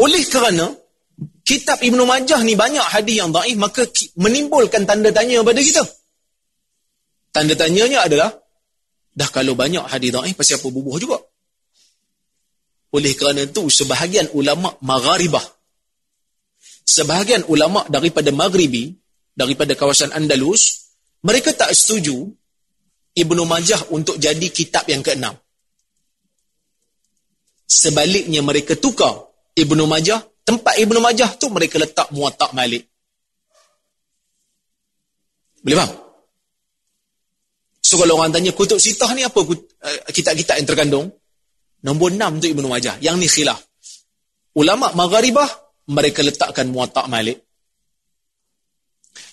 [0.00, 0.72] Oleh kerana
[1.44, 3.84] kitab Ibnu Majah ni banyak hadis yang dhaif maka
[4.16, 5.84] menimbulkan tanda tanya pada kita.
[7.30, 8.32] Tanda tanyanya adalah
[9.12, 11.20] dah kalau banyak hadis dhaif pasal apa bubuh juga?
[12.96, 15.44] Oleh kerana itu sebahagian ulama magharibah
[16.90, 18.90] sebahagian ulama daripada Maghribi
[19.30, 20.90] daripada kawasan Andalus
[21.22, 22.26] mereka tak setuju
[23.14, 25.34] Ibnu Majah untuk jadi kitab yang keenam.
[27.70, 32.86] Sebaliknya mereka tukar Ibnu Majah tempat Ibnu Majah tu mereka letak Muwatta' Malik.
[35.60, 35.92] Boleh faham?
[37.80, 41.06] So kalau orang tanya kutub sitah ni apa eh, kitab-kitab yang terkandung?
[41.82, 43.00] Nombor enam tu Ibnu Majah.
[43.00, 43.60] Yang ni khilaf.
[44.56, 45.48] Ulama Magharibah
[45.90, 47.40] mereka letakkan Muwatta' Malik.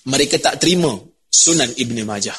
[0.07, 0.95] Mereka tak terima
[1.27, 2.35] Sunan Ibnu Majah.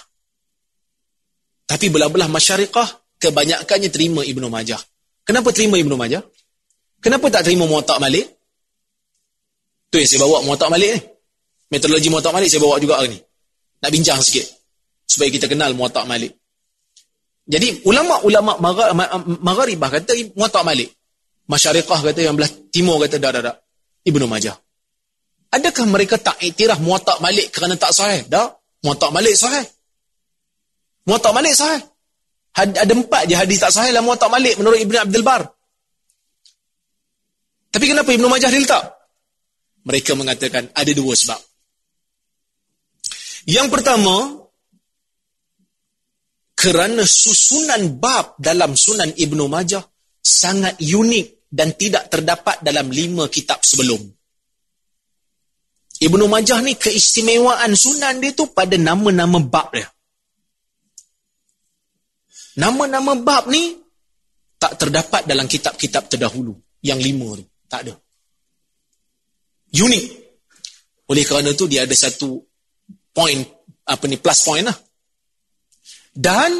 [1.68, 4.80] Tapi belah-belah masyarakat kebanyakannya terima Ibnu Majah.
[5.22, 6.24] Kenapa terima Ibnu Majah?
[6.98, 8.26] Kenapa tak terima Muwatta' Malik?
[9.88, 11.00] Tu yang saya bawa Muwatta' Malik ni.
[11.70, 13.18] Metodologi Muwatta' Malik saya bawa juga hari ni.
[13.78, 14.46] Nak bincang sikit.
[15.06, 16.34] Supaya kita kenal Muwatta' Malik.
[17.48, 18.60] Jadi ulama-ulama
[19.40, 20.90] Magharibah kata Muwatta' Malik.
[21.48, 23.56] Masyarakat kata yang belah timur kata dah dah dah.
[24.04, 24.58] Ibnu Majah.
[25.48, 28.26] Adakah mereka tak iktiraf Muwatta' Malik kerana tak sahih?
[28.28, 28.52] Dah.
[28.84, 29.64] Muwatta' Malik sahih.
[31.08, 31.80] Muwatta' Malik sahih.
[32.58, 35.46] Ada empat je hadis tak sahih lah Muwatta' Malik menurut Ibn Abdul Bar.
[37.68, 38.84] Tapi kenapa Ibnu Majah diletak?
[39.84, 41.40] Mereka mengatakan ada dua sebab.
[43.48, 44.16] Yang pertama,
[46.58, 49.80] kerana susunan bab dalam sunan Ibnu Majah
[50.18, 54.04] sangat unik dan tidak terdapat dalam lima kitab sebelum.
[55.98, 59.88] Ibnu Majah ni keistimewaan sunan dia tu pada nama-nama bab dia.
[62.58, 63.78] Nama-nama bab ni
[64.58, 67.46] tak terdapat dalam kitab-kitab terdahulu yang lima tu.
[67.68, 67.94] Tak ada.
[69.76, 70.04] Unik.
[71.08, 72.40] Oleh kerana tu dia ada satu
[73.12, 73.40] point,
[73.84, 74.76] apa ni, plus point lah.
[76.12, 76.52] Dan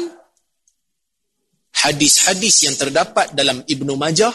[1.73, 4.33] hadis-hadis yang terdapat dalam Ibnu Majah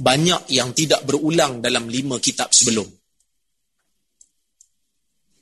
[0.00, 2.88] banyak yang tidak berulang dalam lima kitab sebelum.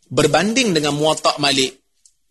[0.08, 1.78] Berbanding dengan Muwatta' Malik,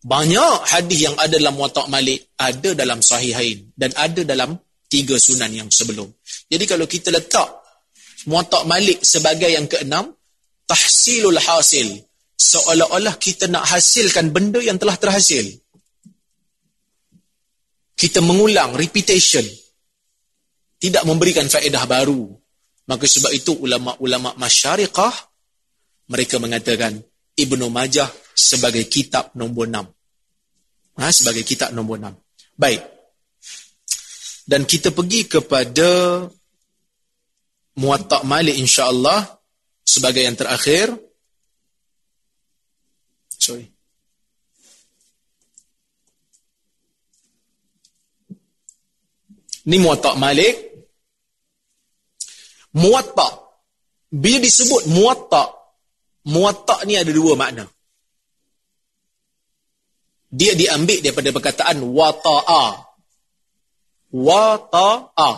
[0.04, 5.52] banyak hadis yang ada dalam Muwatta' Malik ada dalam Sahihain dan ada dalam tiga sunan
[5.52, 6.08] yang sebelum.
[6.48, 7.68] Jadi kalau kita letak
[8.28, 10.12] Muatak Malik sebagai yang keenam,
[10.68, 11.96] tahsilul hasil.
[12.38, 15.48] Seolah-olah kita nak hasilkan benda yang telah terhasil.
[17.98, 19.48] Kita mengulang, repetition.
[20.78, 22.30] Tidak memberikan faedah baru.
[22.88, 25.14] Maka sebab itu ulama-ulama masyariqah,
[26.12, 27.00] mereka mengatakan
[27.34, 29.88] Ibnu Majah sebagai kitab nombor enam.
[31.00, 32.14] Ha, sebagai kitab nombor enam.
[32.59, 32.97] Baik.
[34.47, 36.24] Dan kita pergi kepada
[37.78, 39.28] Muwatta' Malik insya-Allah
[39.84, 40.96] sebagai yang terakhir.
[43.36, 43.68] Sorry.
[49.68, 50.56] Ni Muwatta' Malik.
[52.72, 53.31] Muwatta'
[54.07, 55.52] bila disebut Muwatta'
[56.31, 57.68] Muwatta' ni ada dua makna.
[60.28, 62.87] Dia diambil daripada perkataan wata'a.
[64.13, 65.31] Wata'a.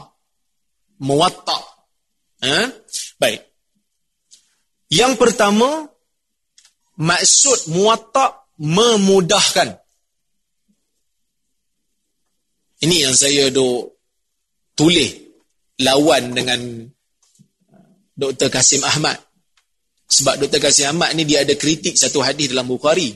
[1.00, 1.80] Muwatta'
[2.40, 2.60] Ha?
[3.20, 3.42] Baik.
[4.90, 5.86] Yang pertama,
[6.96, 9.76] maksud muwatta memudahkan.
[12.80, 13.92] Ini yang saya duk
[14.74, 15.12] tulis
[15.84, 16.88] lawan dengan
[18.16, 18.48] Dr.
[18.48, 19.20] Kasim Ahmad.
[20.10, 20.64] Sebab Dr.
[20.64, 23.14] Kasim Ahmad ni dia ada kritik satu hadis dalam Bukhari.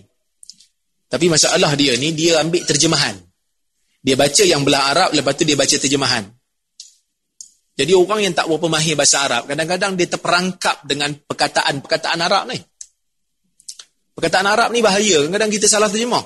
[1.07, 3.15] Tapi masalah dia ni, dia ambil terjemahan.
[4.03, 6.27] Dia baca yang belah Arab, lepas tu dia baca terjemahan.
[7.73, 12.59] Jadi orang yang tak berapa mahir bahasa Arab, kadang-kadang dia terperangkap dengan perkataan-perkataan Arab ni.
[14.13, 16.21] Perkataan Arab ni bahaya, kadang-kadang kita salah terjemah.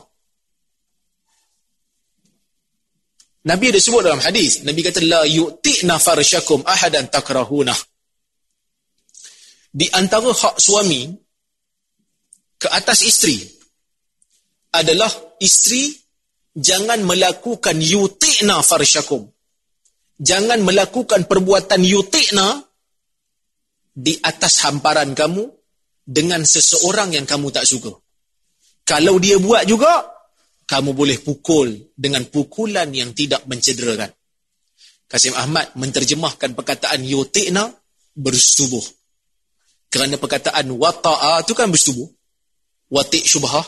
[3.47, 7.71] Nabi ada sebut dalam hadis, Nabi kata la yu'ti'na farsyakum ahadan takrahuna.
[9.71, 11.07] Di antara hak suami
[12.59, 13.39] ke atas isteri
[14.75, 15.07] adalah
[15.39, 15.95] isteri
[16.57, 19.29] jangan melakukan yu'ti'na farsyakum
[20.17, 22.65] jangan melakukan perbuatan yutikna
[23.97, 25.45] di atas hamparan kamu
[26.05, 27.93] dengan seseorang yang kamu tak suka.
[28.87, 30.05] Kalau dia buat juga,
[30.63, 34.13] kamu boleh pukul dengan pukulan yang tidak mencederakan.
[35.07, 37.71] Kasim Ahmad menterjemahkan perkataan yutikna
[38.15, 38.83] bersetubuh.
[39.87, 42.07] Kerana perkataan wata'a itu kan bersetubuh.
[42.91, 43.63] Watik syubhah.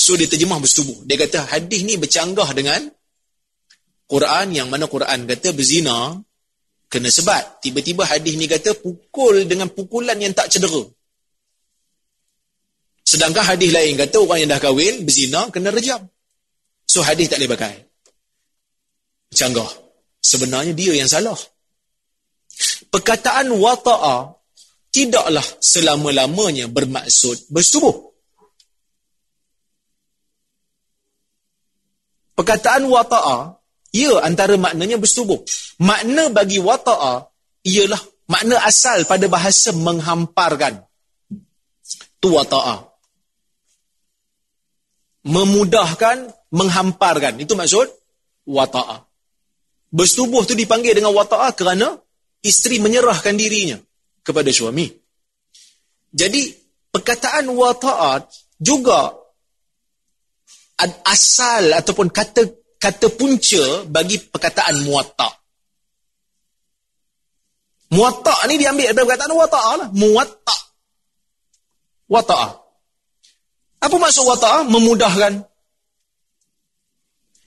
[0.00, 1.04] So dia terjemah bersetubuh.
[1.04, 2.88] Dia kata hadis ni bercanggah dengan
[4.08, 6.16] Quran yang mana Quran kata berzina
[6.88, 7.60] kena sebat.
[7.60, 10.88] Tiba-tiba hadis ni kata pukul dengan pukulan yang tak cedera.
[13.04, 16.00] Sedangkan hadis lain kata orang yang dah kahwin berzina kena rejam.
[16.88, 17.76] So hadis tak boleh pakai.
[19.36, 19.68] Canggah.
[20.24, 21.36] Sebenarnya dia yang salah.
[22.88, 24.32] Perkataan wata'a
[24.90, 28.09] tidaklah selama-lamanya bermaksud bersetubuh.
[32.40, 33.60] Perkataan wata'a,
[33.92, 35.44] ia antara maknanya bersetubuh.
[35.84, 37.28] Makna bagi wata'a
[37.68, 38.00] ialah
[38.32, 40.80] makna asal pada bahasa menghamparkan.
[42.16, 42.88] Tu wata'a.
[45.28, 47.36] Memudahkan, menghamparkan.
[47.44, 47.92] Itu maksud
[48.48, 49.04] wata'a.
[49.92, 51.92] Bersetubuh tu dipanggil dengan wata'a kerana
[52.40, 53.76] isteri menyerahkan dirinya
[54.24, 54.88] kepada suami.
[56.08, 56.56] Jadi,
[56.88, 59.19] perkataan wata'at juga
[61.04, 62.42] asal ataupun kata
[62.80, 65.28] kata punca bagi perkataan muwatta.
[67.90, 69.88] Muwatta ni diambil daripada perkataan wata'a lah.
[69.92, 70.56] Muwatta.
[72.06, 72.48] Wata'a.
[73.82, 74.58] Apa maksud wata'a?
[74.64, 75.42] Memudahkan.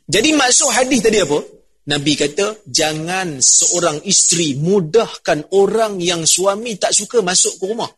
[0.04, 1.40] Jadi maksud hadis tadi apa?
[1.84, 7.92] Nabi kata, jangan seorang isteri mudahkan orang yang suami tak suka masuk ke rumah.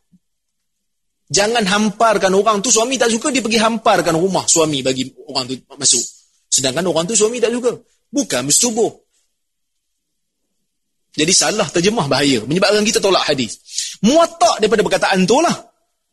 [1.25, 5.57] Jangan hamparkan orang tu suami tak suka dia pergi hamparkan rumah suami bagi orang tu
[5.73, 6.03] masuk.
[6.45, 7.73] Sedangkan orang tu suami tak suka.
[8.13, 8.91] Bukan bersetubuh.
[11.15, 12.45] Jadi salah terjemah bahaya.
[12.45, 13.57] Menyebabkan kita tolak hadis.
[14.05, 15.55] Muatak daripada perkataan tu lah.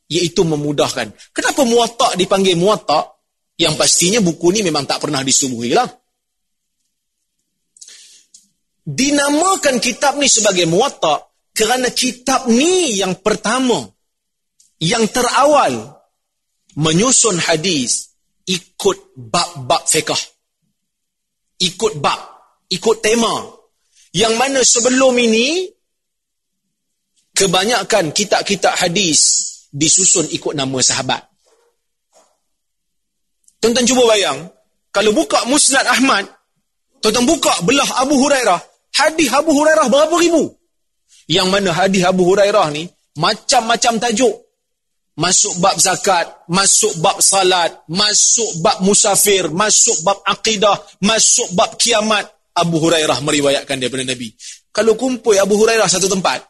[0.08, 1.12] Iaitu memudahkan.
[1.34, 3.12] Kenapa muatak dipanggil muatak?
[3.60, 5.86] Yang pastinya buku ni memang tak pernah disetubuhi lah.
[8.82, 13.78] Dinamakan kitab ni sebagai muatak kerana kitab ni yang pertama
[14.82, 16.02] yang terawal
[16.74, 18.18] menyusun hadis
[18.50, 20.18] ikut bab-bab fiqah.
[21.62, 22.18] Ikut bab,
[22.66, 23.46] ikut tema.
[24.10, 25.70] Yang mana sebelum ini
[27.30, 29.20] kebanyakan kitab-kitab hadis
[29.70, 31.22] disusun ikut nama sahabat.
[33.62, 34.50] Tuan-tuan cuba bayang,
[34.90, 36.26] kalau buka Musnad Ahmad,
[36.98, 38.58] tuan-tuan buka belah Abu Hurairah,
[38.98, 40.50] hadis Abu Hurairah berapa ribu?
[41.30, 44.34] Yang mana hadis Abu Hurairah ni macam-macam tajuk
[45.16, 52.28] masuk bab zakat, masuk bab salat, masuk bab musafir, masuk bab akidah, masuk bab kiamat.
[52.52, 54.28] Abu Hurairah meriwayatkan daripada Nabi.
[54.68, 56.44] Kalau kumpul Abu Hurairah satu tempat,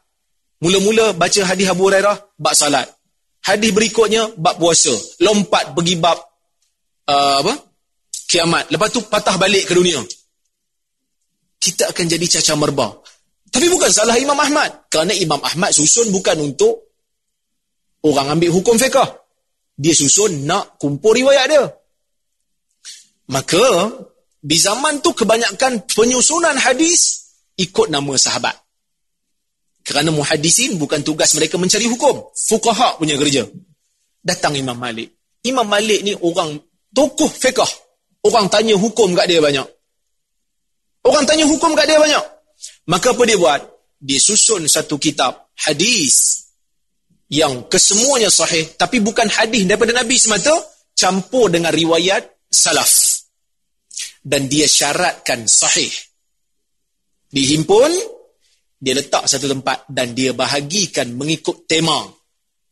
[0.59, 2.91] mula-mula baca hadis Abu Hurairah, bab salat.
[3.43, 4.91] Hadis berikutnya, bab puasa.
[5.23, 6.19] Lompat pergi bab
[7.07, 7.55] uh, apa?
[8.33, 8.73] kiamat.
[8.73, 10.01] Lepas tu patah balik ke dunia.
[11.61, 12.91] Kita akan jadi cacar merbah.
[13.53, 14.89] Tapi bukan salah Imam Ahmad.
[14.89, 16.92] Kerana Imam Ahmad susun bukan untuk
[18.03, 19.07] Orang ambil hukum fiqah.
[19.79, 21.65] Dia susun nak kumpul riwayat dia.
[23.31, 23.89] Maka,
[24.43, 28.59] di zaman tu kebanyakan penyusunan hadis ikut nama sahabat.
[29.83, 32.31] Kerana muhadisin bukan tugas mereka mencari hukum.
[32.35, 33.47] Fukaha punya kerja.
[34.23, 35.11] Datang Imam Malik.
[35.43, 36.59] Imam Malik ni orang
[36.95, 37.67] tokoh fiqah.
[38.23, 39.67] Orang tanya hukum kat dia banyak.
[41.03, 42.23] Orang tanya hukum kat dia banyak.
[42.87, 43.63] Maka apa dia buat?
[43.99, 46.47] Dia susun satu kitab hadis
[47.33, 50.53] yang kesemuanya sahih tapi bukan hadis daripada Nabi semata
[50.93, 53.25] campur dengan riwayat salaf.
[54.23, 55.91] Dan dia syaratkan sahih.
[57.33, 57.91] Dihimpun
[58.79, 62.07] dia letak satu tempat dan dia bahagikan mengikut tema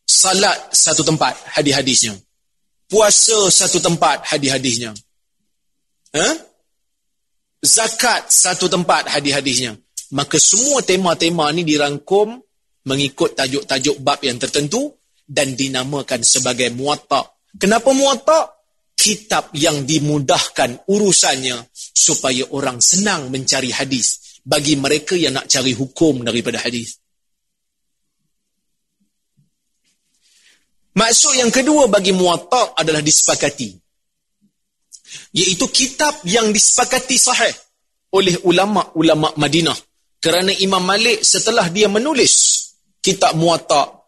[0.06, 2.14] salat satu tempat hadis-hadisnya.
[2.86, 4.94] Puasa satu tempat hadis-hadisnya.
[6.14, 6.50] Ha?
[7.60, 9.76] zakat satu tempat hadis-hadisnya.
[10.10, 12.40] Maka semua tema-tema ni dirangkum
[12.90, 14.90] mengikut tajuk-tajuk bab yang tertentu
[15.30, 17.22] dan dinamakan sebagai muwatta.
[17.54, 18.58] Kenapa muwatta?
[18.98, 26.26] Kitab yang dimudahkan urusannya supaya orang senang mencari hadis bagi mereka yang nak cari hukum
[26.26, 27.00] daripada hadis.
[30.90, 33.72] Maksud yang kedua bagi muwatta adalah disepakati.
[35.32, 37.54] Iaitu kitab yang disepakati sahih
[38.12, 39.78] oleh ulama-ulama Madinah.
[40.20, 42.60] Kerana Imam Malik setelah dia menulis
[43.00, 44.00] kitab muwatta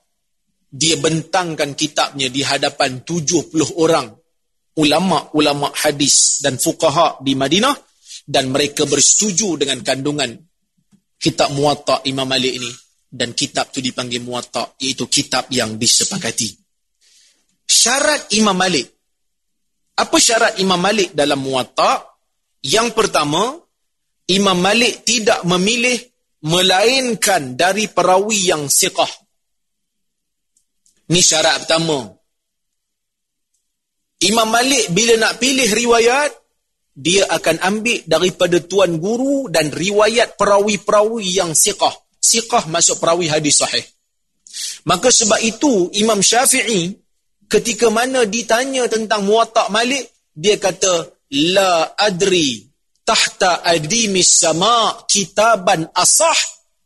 [0.73, 4.09] dia bentangkan kitabnya di hadapan 70 orang
[4.81, 7.77] ulama-ulama hadis dan fuqaha di Madinah
[8.25, 10.33] dan mereka bersetuju dengan kandungan
[11.21, 12.73] kitab muwatta Imam Malik ini
[13.13, 16.49] dan kitab tu dipanggil muwatta iaitu kitab yang disepakati.
[17.69, 18.89] Syarat Imam Malik.
[19.93, 22.01] Apa syarat Imam Malik dalam muwatta?
[22.65, 23.53] Yang pertama
[24.33, 26.01] Imam Malik tidak memilih
[26.43, 29.09] melainkan dari perawi yang siqah.
[31.11, 32.11] Ini syarat pertama.
[34.23, 36.31] Imam Malik bila nak pilih riwayat,
[36.93, 41.93] dia akan ambil daripada tuan guru dan riwayat perawi-perawi yang siqah.
[42.23, 43.83] Siqah masuk perawi hadis sahih.
[44.87, 46.95] Maka sebab itu Imam Syafi'i
[47.51, 52.72] ketika mana ditanya tentang muwatta' Malik, dia kata, La adri
[53.03, 56.39] tahta adimis sama kitaban asah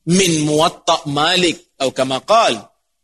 [0.09, 1.77] min muwatta' Malik.
[1.77, 2.57] Atau kama qal.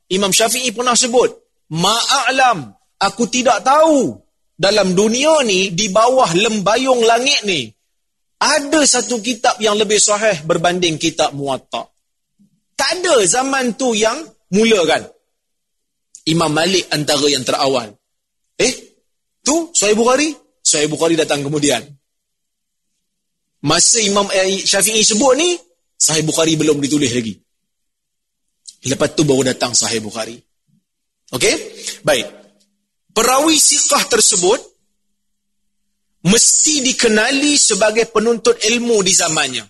[0.09, 1.29] Imam Syafi'i pernah sebut,
[1.73, 4.17] Ma'a'lam, aku tidak tahu
[4.57, 7.69] dalam dunia ni di bawah lembayung langit ni
[8.43, 11.87] ada satu kitab yang lebih sahih berbanding kitab Muwatta.
[12.75, 14.19] Tak ada zaman tu yang
[14.51, 15.07] mula kan.
[16.27, 17.95] Imam Malik antara yang terawal.
[18.59, 18.75] Eh,
[19.47, 20.35] tu Sahih Bukhari?
[20.63, 21.83] Sahih Bukhari datang kemudian.
[23.63, 25.55] Masa Imam eh, Syafi'i sebut ni,
[25.95, 27.39] Sahih Bukhari belum ditulis lagi.
[28.91, 30.35] Lepas tu baru datang Sahih Bukhari.
[31.31, 31.55] Okey?
[32.03, 32.43] Baik
[33.13, 34.61] perawi siqah tersebut
[36.25, 39.65] mesti dikenali sebagai penuntut ilmu di zamannya.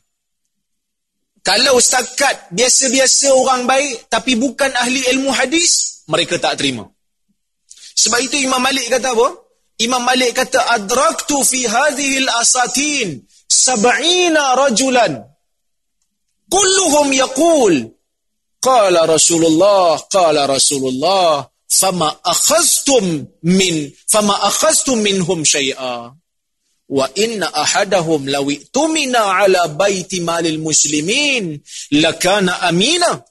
[1.42, 6.86] Kalau setakat biasa-biasa orang baik tapi bukan ahli ilmu hadis, mereka tak terima.
[7.98, 9.28] Sebab itu Imam Malik kata apa?
[9.82, 15.12] Imam Malik kata adraktu fi hadhihi al-asatin sab'ina rajulan.
[16.48, 17.74] Kulluhum yaqul
[18.60, 23.04] qala Rasulullah qala Rasulullah fama akhaztum
[23.44, 26.12] min fama akhaztum minhum syai'a.
[26.92, 31.56] Wa inna ahadahum law tumina ala baiti malil muslimin
[32.04, 33.24] lakana amina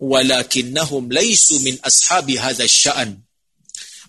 [0.00, 3.12] walakinnahum laysu min ashabi hadha sya'an.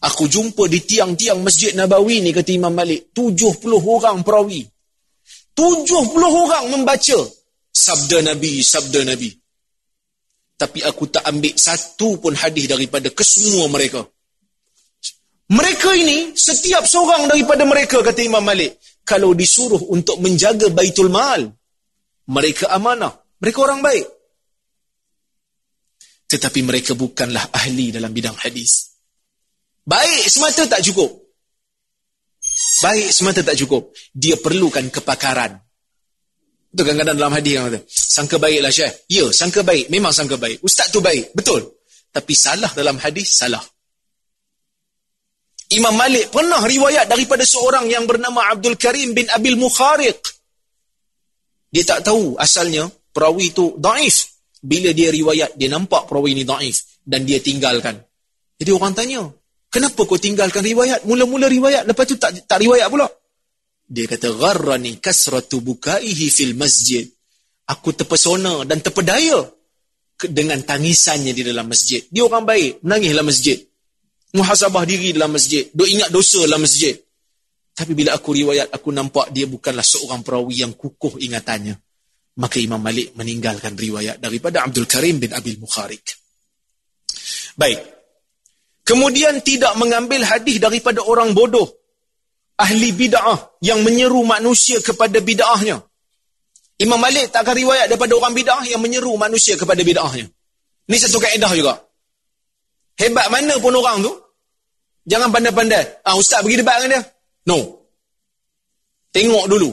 [0.04, 3.64] Aku jumpa di tiang-tiang masjid nabawi ni kata Imam Malik 70
[3.96, 4.73] orang perawi
[5.54, 7.20] 70 orang membaca
[7.74, 9.44] sabda nabi sabda nabi
[10.64, 14.06] tapi aku tak ambil satu pun hadis daripada kesemua mereka.
[15.52, 21.44] Mereka ini, setiap seorang daripada mereka, kata Imam Malik, kalau disuruh untuk menjaga baitul mal,
[22.32, 23.12] mereka amanah.
[23.44, 24.08] Mereka orang baik.
[26.32, 28.96] Tetapi mereka bukanlah ahli dalam bidang hadis.
[29.84, 31.23] Baik semata tak cukup.
[32.84, 33.96] Baik semata tak cukup.
[34.14, 35.58] Dia perlukan kepakaran.
[36.74, 39.06] Itu kadang-kadang dalam hadis kata, sangka baiklah Syekh.
[39.06, 39.94] Ya, sangka baik.
[39.94, 40.66] Memang sangka baik.
[40.66, 41.34] Ustaz tu baik.
[41.38, 41.70] Betul.
[42.10, 43.62] Tapi salah dalam hadis, salah.
[45.74, 50.22] Imam Malik pernah riwayat daripada seorang yang bernama Abdul Karim bin Abil Mukhariq.
[51.74, 54.30] Dia tak tahu asalnya perawi itu daif.
[54.62, 57.02] Bila dia riwayat, dia nampak perawi ini daif.
[57.02, 57.98] Dan dia tinggalkan.
[58.58, 59.22] Jadi orang tanya,
[59.74, 61.02] kenapa kau tinggalkan riwayat?
[61.10, 63.10] Mula-mula riwayat, lepas tu tak, tak riwayat pula.
[63.90, 67.04] Dia kata gharrani kasratu bukaihi fil masjid.
[67.66, 69.42] Aku terpesona dan terpedaya
[70.30, 72.06] dengan tangisannya di dalam masjid.
[72.08, 73.58] Dia orang baik, menangis dalam masjid.
[74.34, 76.94] Muhasabah diri dalam masjid, duk ingat dosa dalam masjid.
[77.74, 81.74] Tapi bila aku riwayat, aku nampak dia bukanlah seorang perawi yang kukuh ingatannya.
[82.34, 86.18] Maka Imam Malik meninggalkan riwayat daripada Abdul Karim bin Abil Mukharik.
[87.54, 87.93] Baik.
[88.84, 91.84] Kemudian tidak mengambil hadis daripada orang bodoh
[92.60, 95.82] ahli bid'ah yang menyeru manusia kepada bid'ahnya.
[96.82, 100.28] Imam Malik tak akan riwayat daripada orang bid'ah yang menyeru manusia kepada bid'ahnya.
[100.90, 101.74] Ini satu kaedah juga.
[103.00, 104.12] Hebat mana pun orang tu,
[105.08, 106.04] jangan pandai-pandai.
[106.06, 107.02] Ah, ustaz pergi debat dengan dia.
[107.50, 107.88] No.
[109.14, 109.72] Tengok dulu.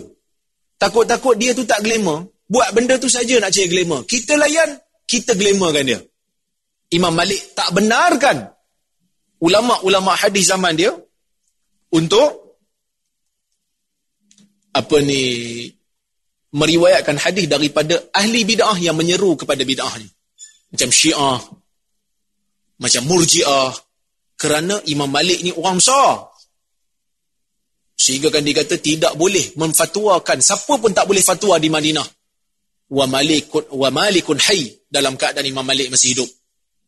[0.80, 2.30] Takut-takut dia tu tak glamour.
[2.50, 4.06] Buat benda tu saja nak cari glamour.
[4.08, 6.00] Kita layan, kita glamourkan dia.
[6.90, 8.50] Imam Malik tak benarkan
[9.40, 10.92] ulama-ulama hadis zaman dia
[11.90, 12.60] untuk
[14.70, 15.22] apa ni
[16.54, 20.06] meriwayatkan hadis daripada ahli bid'ah yang menyeru kepada bid'ah ni.
[20.70, 21.38] Macam Syiah,
[22.78, 23.74] macam Murji'ah.
[24.40, 26.32] Kerana Imam Malik ni orang besar.
[27.92, 30.40] Sehingga kan dia kata tidak boleh memfatwakan.
[30.40, 32.08] Siapa pun tak boleh fatwa di Madinah.
[32.88, 36.30] Wa malikun, wa malikun hay dalam keadaan Imam Malik masih hidup.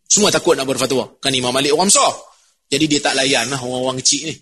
[0.09, 1.21] Semua takut nak berfatwa.
[1.21, 2.32] Kan Imam Malik orang besar.
[2.73, 4.35] Jadi dia tak layan lah orang-orang kecil ni.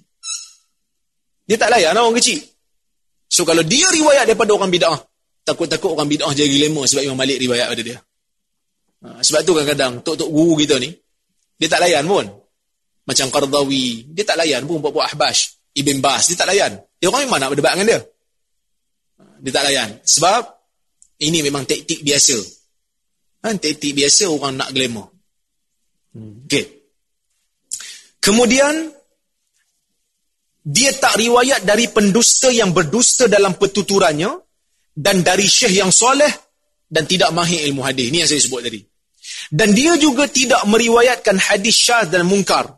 [1.51, 2.39] Dia tak layan lah orang kecil.
[3.27, 4.95] So kalau dia riwayat daripada orang bid'ah,
[5.43, 7.99] takut-takut orang bid'ah jadi lema sebab Imam Malik riwayat pada dia.
[9.03, 10.95] Ha, sebab tu kadang-kadang tok-tok guru kita ni,
[11.59, 12.31] dia tak layan pun.
[13.03, 15.59] Macam Qardawi, dia tak layan pun buat-buat ahbash.
[15.75, 16.79] Ibn Bas, dia tak layan.
[17.03, 18.01] Dia orang memang nak berdebat dengan dia.
[19.19, 19.89] Ha, dia tak layan.
[20.07, 20.43] Sebab
[21.19, 22.39] ini memang taktik biasa.
[23.43, 25.11] Ha, taktik biasa orang nak glamour.
[26.15, 26.47] Hmm.
[26.47, 26.80] Okay.
[28.31, 28.95] Kemudian,
[30.63, 34.31] dia tak riwayat dari pendusta yang berdusta dalam petuturannya
[34.95, 36.31] dan dari syekh yang soleh
[36.87, 38.07] dan tidak mahir ilmu hadis.
[38.15, 38.79] Ini yang saya sebut tadi.
[39.51, 42.71] Dan dia juga tidak meriwayatkan hadis syaz dan mungkar.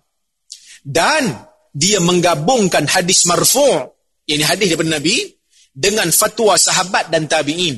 [0.81, 1.29] Dan
[1.69, 3.93] dia menggabungkan hadis marfu'
[4.33, 5.37] ini hadis daripada Nabi
[5.69, 7.77] dengan fatwa sahabat dan tabi'in.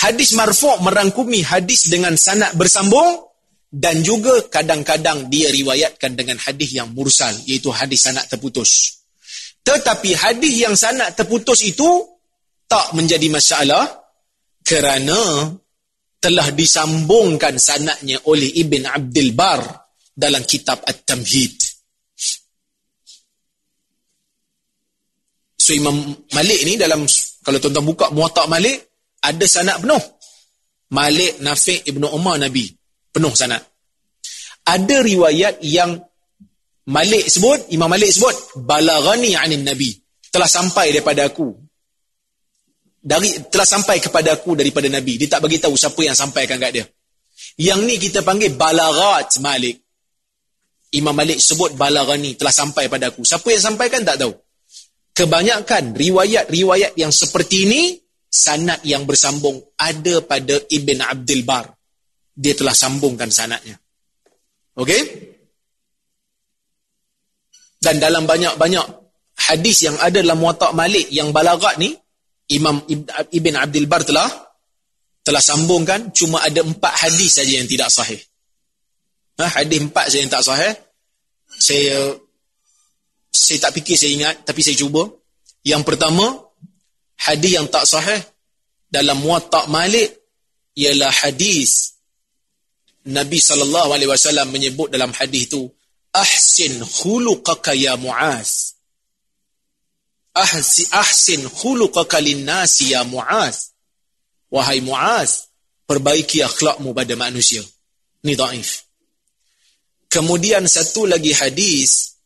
[0.00, 3.25] Hadis marfu' merangkumi hadis dengan sanad bersambung
[3.70, 9.02] dan juga kadang-kadang dia riwayatkan dengan hadis yang mursal iaitu hadis sanad terputus.
[9.66, 12.06] Tetapi hadis yang sanad terputus itu
[12.70, 13.82] tak menjadi masalah
[14.62, 15.50] kerana
[16.22, 19.62] telah disambungkan sanadnya oleh Ibn Abdul Bar
[20.14, 21.54] dalam kitab At-Tamhid.
[25.58, 27.02] So Imam Malik ni dalam
[27.42, 28.78] kalau tuan-tuan buka Muwatta' Malik
[29.18, 30.02] ada sanad penuh.
[30.94, 32.70] Malik Nafi' Ibnu Umar Nabi
[33.16, 33.64] penuh sanad.
[34.68, 35.96] Ada riwayat yang
[36.86, 39.90] Malik sebut, Imam Malik sebut balaghani 'anil Nabi.
[40.28, 41.48] Telah sampai daripada aku.
[43.00, 45.16] Dari telah sampai kepada aku daripada Nabi.
[45.16, 46.84] Dia tak bagi tahu siapa yang sampaikan kat dia.
[47.56, 49.80] Yang ni kita panggil balaghat Malik.
[50.94, 53.26] Imam Malik sebut balaghani telah sampai pada aku.
[53.26, 54.34] Siapa yang sampaikan tak tahu.
[55.16, 57.82] Kebanyakan riwayat-riwayat yang seperti ini
[58.30, 61.75] sanad yang bersambung ada pada Ibn Abdul Bar.
[62.36, 63.80] Dia telah sambungkan sanadnya.
[64.76, 65.32] Okey?
[67.80, 68.84] Dan dalam banyak-banyak
[69.48, 71.96] hadis yang ada dalam Muwatta' Malik yang balaghat ni,
[72.52, 74.28] Imam Ibn Abdul Bar telah
[75.26, 78.20] telah sambungkan cuma ada empat hadis saja yang tidak sahih.
[79.42, 80.72] Ha, hadis empat saja yang tak sahih.
[81.56, 81.98] Saya
[83.34, 85.10] saya tak fikir saya ingat tapi saya cuba.
[85.66, 86.30] Yang pertama,
[87.18, 88.22] hadis yang tak sahih
[88.86, 90.14] dalam Muwatta' Malik
[90.78, 91.95] ialah hadis
[93.06, 95.70] Nabi sallallahu alaihi wasallam menyebut dalam hadis itu
[96.10, 98.74] ahsin khuluqaka ya Muaz.
[100.34, 103.70] Ahsi ahsin khuluqaka lin-nasi ya Muaz.
[104.50, 105.46] Wahai Muaz,
[105.86, 107.62] perbaiki akhlakmu pada manusia.
[108.26, 108.82] Ini dhaif.
[110.10, 112.16] Kemudian satu lagi hadis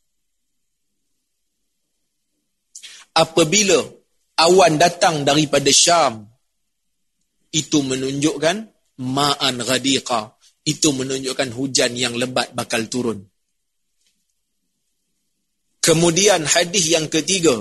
[3.13, 3.85] apabila
[4.41, 6.25] awan datang daripada Syam
[7.51, 8.57] itu menunjukkan
[9.01, 13.25] ma'an ghadiqa itu menunjukkan hujan yang lebat bakal turun.
[15.81, 17.57] Kemudian hadis yang ketiga.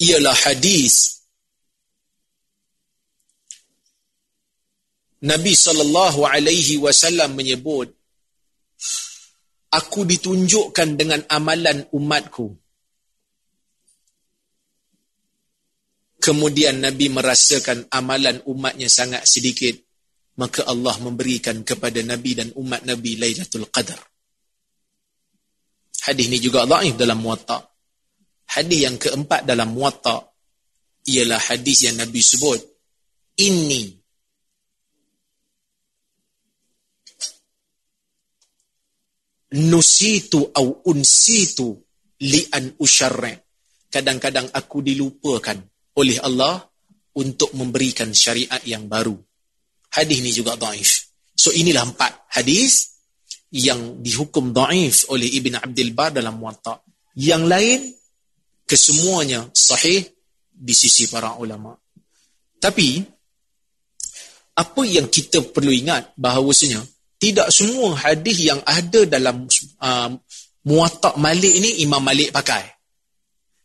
[0.00, 1.20] Ialah hadis
[5.20, 7.92] Nabi sallallahu alaihi wasallam menyebut
[9.68, 12.56] aku ditunjukkan dengan amalan umatku
[16.20, 19.72] Kemudian Nabi merasakan amalan umatnya sangat sedikit.
[20.36, 24.00] Maka Allah memberikan kepada Nabi dan umat Nabi Lailatul Qadar.
[26.00, 27.60] Hadis ini juga dhaif dalam muwatta.
[28.56, 30.16] Hadis yang keempat dalam muwatta
[31.08, 32.60] ialah hadis yang Nabi sebut.
[33.36, 33.82] Ini
[39.50, 41.74] nusitu au unsitu
[42.20, 42.76] li an.
[43.90, 45.58] Kadang-kadang aku dilupakan
[46.00, 46.64] oleh Allah
[47.20, 49.14] untuk memberikan syariat yang baru.
[49.92, 51.12] Hadis ini juga daif.
[51.36, 52.96] So inilah empat hadis
[53.52, 56.80] yang dihukum daif oleh Ibn Abdul Bar dalam Muwatta.
[57.18, 57.80] Yang lain
[58.64, 60.06] kesemuanya sahih
[60.48, 61.74] di sisi para ulama.
[62.60, 63.02] Tapi
[64.54, 66.84] apa yang kita perlu ingat bahawasanya
[67.20, 69.44] tidak semua hadis yang ada dalam
[69.80, 70.10] uh,
[70.64, 72.79] Muwatta Malik ini Imam Malik pakai.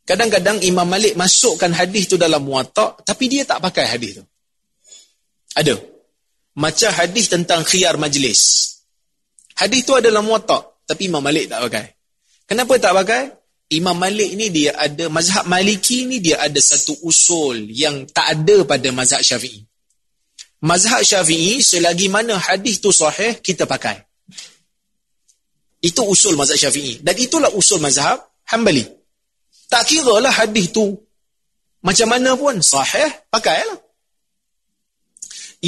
[0.06, 4.24] Kadang-kadang Imam Malik masukkan hadis tu dalam muwatta' tapi dia tak pakai hadis tu.
[5.58, 5.74] Ada.
[6.62, 8.42] Macam hadis tentang khiyar majlis.
[9.58, 11.86] Hadis tu ada dalam muwatta' tapi Imam Malik tak pakai.
[12.46, 13.22] Kenapa tak pakai?
[13.74, 18.62] Imam Malik ni dia ada mazhab Maliki ni dia ada satu usul yang tak ada
[18.62, 19.66] pada mazhab Syafi'i.
[20.62, 24.06] Mazhab Syafi'i selagi mana hadis tu sahih kita pakai.
[25.82, 28.22] Itu usul mazhab Syafi'i dan itulah usul mazhab
[28.54, 28.86] Hambali.
[29.70, 31.06] Tak kira lah hadis tu
[31.86, 33.78] macam mana pun sahih, pakailah.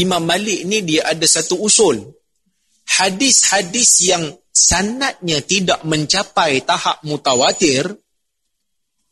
[0.01, 2.01] Imam Malik ni dia ada satu usul.
[2.89, 7.86] Hadis-hadis yang sanatnya tidak mencapai tahap mutawatir,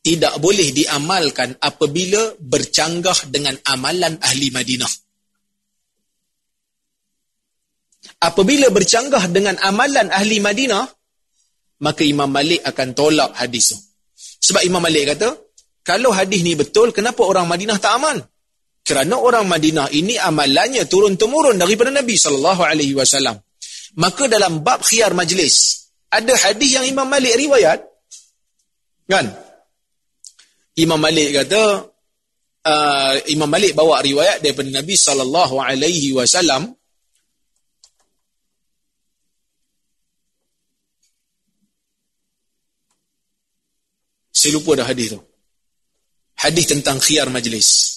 [0.02, 4.94] tidak boleh diamalkan apabila bercanggah dengan amalan ahli Madinah.
[8.26, 10.90] Apabila bercanggah dengan amalan ahli Madinah,
[11.86, 13.85] maka Imam Malik akan tolak hadis itu.
[14.46, 15.34] Sebab Imam Malik kata,
[15.82, 18.18] kalau hadis ni betul, kenapa orang Madinah tak amal?
[18.86, 23.42] Kerana orang Madinah ini amalannya turun-temurun daripada Nabi SAW.
[23.98, 27.82] Maka dalam bab khiyar majlis, ada hadis yang Imam Malik riwayat.
[29.10, 29.34] Kan?
[30.78, 31.90] Imam Malik kata,
[32.70, 36.62] uh, Imam Malik bawa riwayat daripada Nabi SAW.
[44.36, 45.20] Saya lupa dah hadis tu.
[46.36, 47.96] Hadis tentang khiyar majlis.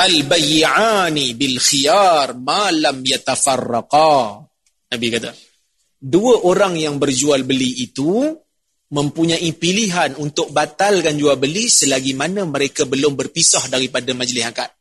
[0.00, 4.40] Al-bayyi'ani bil khiyar ma lam yatafarraqa.
[4.88, 5.30] Nabi kata,
[6.00, 8.32] dua orang yang berjual beli itu
[8.90, 14.72] mempunyai pilihan untuk batalkan jual beli selagi mana mereka belum berpisah daripada majlis akad.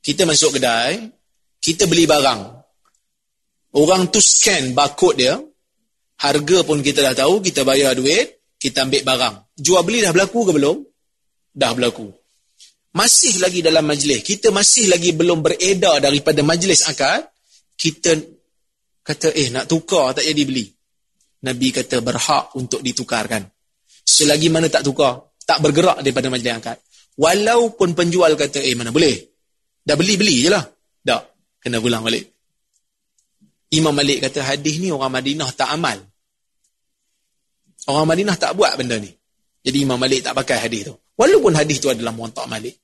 [0.00, 1.04] Kita masuk kedai,
[1.60, 2.40] kita beli barang.
[3.76, 5.36] Orang tu scan barcode dia,
[6.20, 9.34] harga pun kita dah tahu, kita bayar duit, kita ambil barang.
[9.56, 10.76] Jual beli dah berlaku ke belum?
[11.56, 12.12] Dah berlaku
[12.96, 17.28] masih lagi dalam majlis, kita masih lagi belum beredar daripada majlis akad,
[17.76, 18.16] kita
[19.04, 20.64] kata, eh nak tukar tak jadi beli.
[21.44, 23.44] Nabi kata berhak untuk ditukarkan.
[24.00, 26.80] Selagi mana tak tukar, tak bergerak daripada majlis akad.
[27.20, 29.14] Walaupun penjual kata, eh mana boleh.
[29.84, 30.64] Dah beli-beli je lah.
[31.04, 31.22] Tak,
[31.60, 32.35] kena pulang balik.
[33.74, 35.98] Imam Malik kata hadis ni orang Madinah tak amal.
[37.86, 39.10] Orang Madinah tak buat benda ni.
[39.66, 40.94] Jadi Imam Malik tak pakai hadis tu.
[41.18, 42.78] Walaupun hadis tu adalah muantak Malik.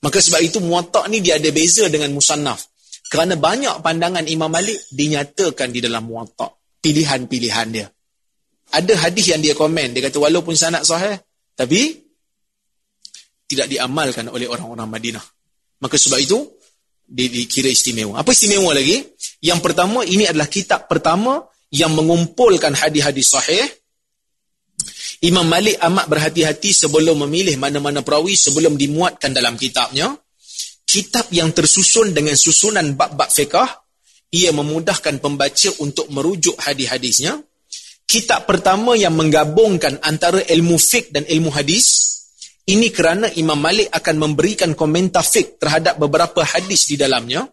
[0.00, 2.70] Maka sebab itu muatak ni dia ada beza dengan musannaf.
[3.10, 6.78] Kerana banyak pandangan Imam Malik dinyatakan di dalam muatak.
[6.80, 7.86] Pilihan-pilihan dia.
[8.70, 9.92] Ada hadis yang dia komen.
[9.92, 11.18] Dia kata walaupun sanat sahih.
[11.58, 12.00] Tapi
[13.50, 15.24] tidak diamalkan oleh orang-orang Madinah.
[15.82, 16.38] Maka sebab itu
[17.10, 18.22] dikira istimewa.
[18.22, 19.02] Apa istimewa lagi?
[19.42, 21.42] Yang pertama ini adalah kitab pertama
[21.74, 23.66] yang mengumpulkan hadis-hadis sahih
[25.20, 30.16] Imam Malik amat berhati-hati sebelum memilih mana-mana perawi sebelum dimuatkan dalam kitabnya.
[30.88, 33.68] Kitab yang tersusun dengan susunan bab-bab fiqah,
[34.32, 37.36] ia memudahkan pembaca untuk merujuk hadis-hadisnya.
[38.08, 42.09] Kitab pertama yang menggabungkan antara ilmu fiqh dan ilmu hadis,
[42.70, 47.50] ini kerana Imam Malik akan memberikan komentar fiqh terhadap beberapa hadis di dalamnya.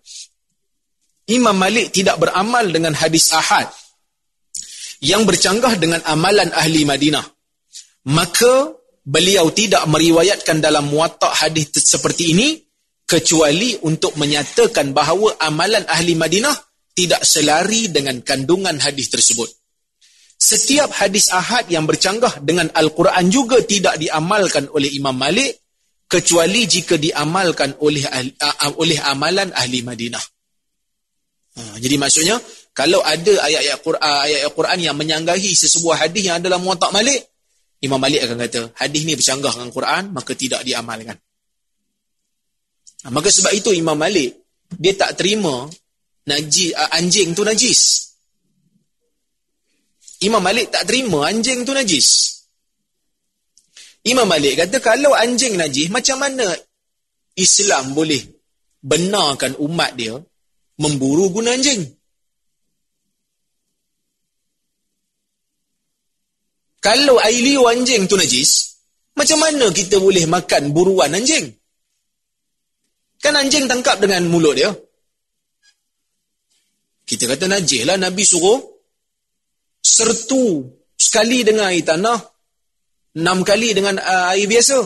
[1.28, 3.68] Imam Malik tidak beramal dengan hadis ahad
[5.04, 7.26] yang bercanggah dengan amalan ahli Madinah
[8.08, 8.72] maka
[9.04, 12.48] beliau tidak meriwayatkan dalam muatak hadis seperti ini
[13.08, 16.56] kecuali untuk menyatakan bahawa amalan ahli Madinah
[16.96, 19.48] tidak selari dengan kandungan hadis tersebut.
[20.48, 25.60] Setiap hadis ahad yang bercanggah dengan Al-Quran juga tidak diamalkan oleh Imam Malik
[26.08, 28.08] kecuali jika diamalkan oleh
[28.80, 30.24] oleh amalan ahli Madinah.
[31.60, 32.40] Ha, jadi maksudnya
[32.72, 37.28] kalau ada ayat-ayat Quran, ayat-ayat Quran yang menyanggahi sesebuah hadis yang adalah muatak Malik,
[37.84, 41.20] Imam Malik akan kata, hadis ni bercanggah dengan Quran, maka tidak diamalkan.
[43.12, 44.32] Maka sebab itu Imam Malik,
[44.72, 45.68] dia tak terima
[46.24, 48.07] najis, anjing tu najis.
[50.26, 52.42] Imam Malik tak terima anjing tu najis.
[54.08, 56.48] Imam Malik kata, kalau anjing najis, macam mana
[57.38, 58.24] Islam boleh
[58.82, 60.16] benarkan umat dia
[60.82, 61.86] memburu guna anjing?
[66.82, 68.80] Kalau air liu anjing tu najis,
[69.18, 71.52] macam mana kita boleh makan buruan anjing?
[73.20, 74.72] Kan anjing tangkap dengan mulut dia.
[77.06, 78.77] Kita kata najis lah Nabi suruh
[79.88, 80.68] sertu
[81.00, 82.20] sekali dengan air tanah,
[83.16, 84.84] enam kali dengan uh, air biasa.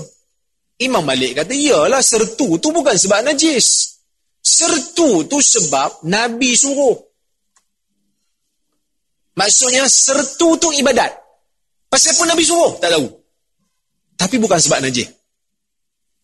[0.82, 3.98] Imam Malik kata, iyalah sertu tu bukan sebab najis.
[4.42, 6.98] Sertu tu sebab Nabi suruh.
[9.38, 11.14] Maksudnya sertu tu ibadat.
[11.86, 12.82] Pasal pun Nabi suruh?
[12.82, 13.06] Tak tahu.
[14.18, 15.06] Tapi bukan sebab najis.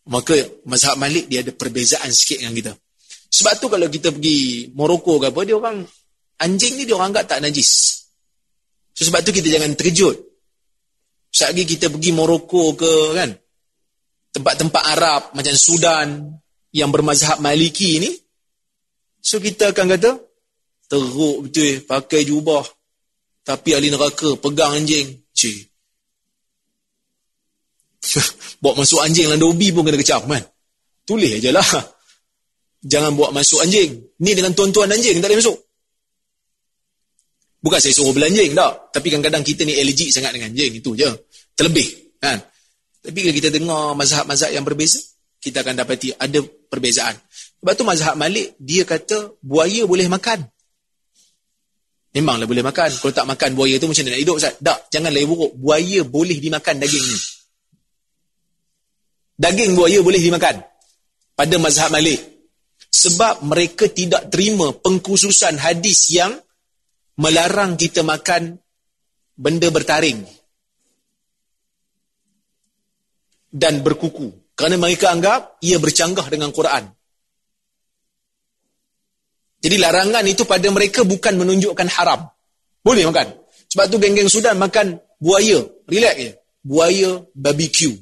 [0.09, 0.33] Maka
[0.65, 2.73] mazhab Malik dia ada perbezaan sikit dengan kita.
[3.27, 5.85] Sebab tu kalau kita pergi Morocco ke apa, dia orang,
[6.41, 8.06] anjing ni dia orang anggap tak najis.
[8.97, 10.17] So, sebab tu kita jangan terkejut.
[11.29, 13.29] Sebab lagi kita pergi Morocco ke kan,
[14.33, 16.33] tempat-tempat Arab macam Sudan
[16.73, 18.09] yang bermazhab Maliki ni,
[19.21, 20.17] so kita akan kata,
[20.89, 22.65] teruk betul pakai jubah.
[23.45, 25.23] Tapi ahli neraka pegang anjing.
[25.31, 25.71] Cik.
[28.65, 30.43] Bawa masuk anjing dalam dobi pun kena kecam kan.
[31.07, 31.63] Tulis je lah.
[32.83, 33.95] Jangan bawa masuk anjing.
[34.19, 35.57] Ni dengan tuan-tuan anjing tak boleh masuk.
[37.57, 38.93] Bukan saya suruh belanjing tak.
[38.93, 40.77] Tapi kadang-kadang kita ni allergic sangat dengan anjing.
[40.77, 41.09] Itu je.
[41.57, 42.17] Terlebih.
[42.21, 42.37] Kan?
[43.01, 45.01] Tapi kalau kita dengar mazhab-mazhab yang berbeza,
[45.41, 47.15] kita akan dapati ada perbezaan.
[47.57, 50.45] Sebab tu mazhab Malik, dia kata buaya boleh makan.
[52.13, 52.89] Memanglah boleh makan.
[52.97, 54.53] Kalau tak makan buaya tu macam mana nak hidup Ustaz?
[54.57, 55.53] Tak, jangan lagi buruk.
[55.53, 57.17] Buaya boleh dimakan daging ni.
[59.37, 60.55] Daging buaya boleh dimakan.
[61.37, 62.17] Pada mazhab Malik.
[62.89, 66.33] Sebab mereka tidak terima pengkhususan hadis yang
[67.17, 68.57] melarang kita makan
[69.37, 70.25] benda bertaring.
[73.47, 74.53] Dan berkuku.
[74.57, 76.89] Kerana mereka anggap ia bercanggah dengan Quran.
[79.57, 82.29] Jadi larangan itu pada mereka bukan menunjukkan haram.
[82.85, 83.33] Boleh makan.
[83.67, 85.65] Sebab tu geng-geng Sudan makan buaya.
[85.89, 86.31] Relax je.
[86.61, 87.95] buaya barbecue.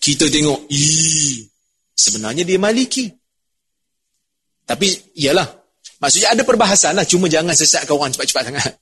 [0.00, 1.44] Kita tengok, ii,
[1.92, 3.12] sebenarnya dia maliki.
[4.64, 5.59] Tapi, iyalah.
[6.00, 7.04] Maksudnya ada perbahasan lah.
[7.04, 8.72] Cuma jangan sesatkan orang cepat-cepat sangat.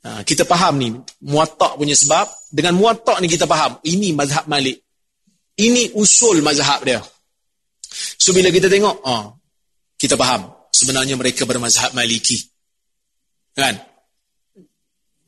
[0.00, 0.90] Ha, kita faham ni,
[1.24, 2.26] muatak punya sebab.
[2.50, 3.78] Dengan muatak ni kita faham.
[3.86, 4.82] Ini mazhab malik.
[5.54, 6.98] Ini usul mazhab dia.
[8.18, 9.38] So, bila kita tengok, oh,
[9.94, 10.50] kita faham.
[10.74, 12.38] Sebenarnya mereka bermazhab maliki.
[13.54, 13.76] Kan?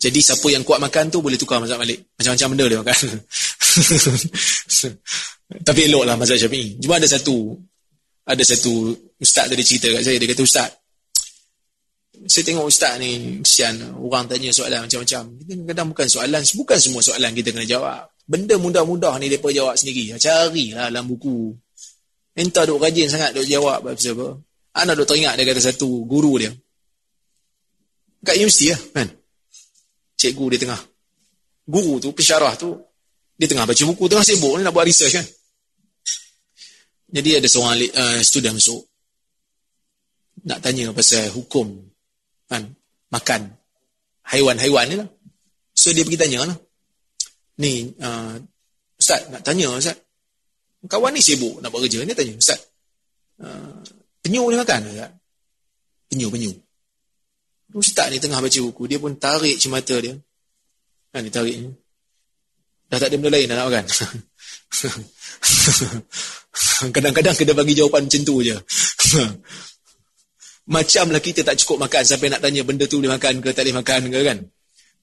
[0.02, 2.10] Jadi siapa yang kuat makan tu boleh tukar mazhab Malik.
[2.18, 2.98] Macam-macam benda dia makan.
[5.68, 6.82] Tapi elok lah mazhab Syafi'i.
[6.82, 7.54] Cuma ada satu
[8.26, 8.90] ada satu
[9.22, 10.18] ustaz tadi cerita kat saya.
[10.18, 10.68] Dia kata, ustaz,
[12.26, 13.98] saya tengok ustaz ni, kesian.
[13.98, 15.22] Orang tanya soalan macam-macam.
[15.42, 18.10] Kadang-kadang bukan soalan, bukan semua soalan kita kena jawab.
[18.22, 20.14] Benda mudah-mudah ni mereka jawab sendiri.
[20.18, 21.50] Carilah dalam buku.
[22.38, 23.82] Minta duk rajin sangat duk jawab.
[23.82, 24.38] Apa-apa.
[24.78, 26.54] Anak duk teringat dia kata satu guru dia.
[28.22, 29.08] Kat universiti lah kan
[30.22, 30.80] cikgu di tengah.
[31.66, 32.78] Guru tu, pensyarah tu,
[33.34, 35.26] dia tengah baca buku, tengah sibuk ni nak buat research kan.
[37.12, 38.86] Jadi ada seorang uh, student masuk.
[40.46, 41.91] Nak tanya pasal hukum
[42.52, 42.62] kan,
[43.08, 43.56] makan
[44.28, 45.08] haiwan-haiwan ni lah.
[45.72, 46.58] So dia pergi tanya lah.
[47.64, 48.36] Ni, uh,
[49.00, 49.96] Ustaz, nak tanya Ustaz.
[50.84, 52.04] Kawan ni sibuk nak buat kerja.
[52.04, 52.60] Dia tanya, Ustaz,
[53.40, 53.80] uh,
[54.20, 55.12] penyu ni makan Ustaz?
[56.12, 56.52] Penyu, penyu.
[57.72, 60.12] Ustaz ni tengah baca buku, dia pun tarik cemata dia.
[61.12, 61.56] Kan dia tarik.
[62.92, 63.88] Dah tak ada benda lain nak makan.
[66.92, 68.52] Kadang-kadang kena bagi jawapan macam tu je.
[70.62, 73.76] Macamlah kita tak cukup makan sampai nak tanya benda tu boleh makan ke tak boleh
[73.82, 74.38] makan ke kan.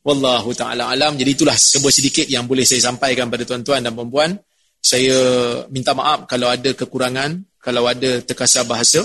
[0.07, 1.19] Wallahu ta'ala alam.
[1.19, 4.39] Jadi itulah sebuah sedikit yang boleh saya sampaikan pada tuan-tuan dan perempuan.
[4.79, 5.19] Saya
[5.67, 9.03] minta maaf kalau ada kekurangan, kalau ada terkasar bahasa.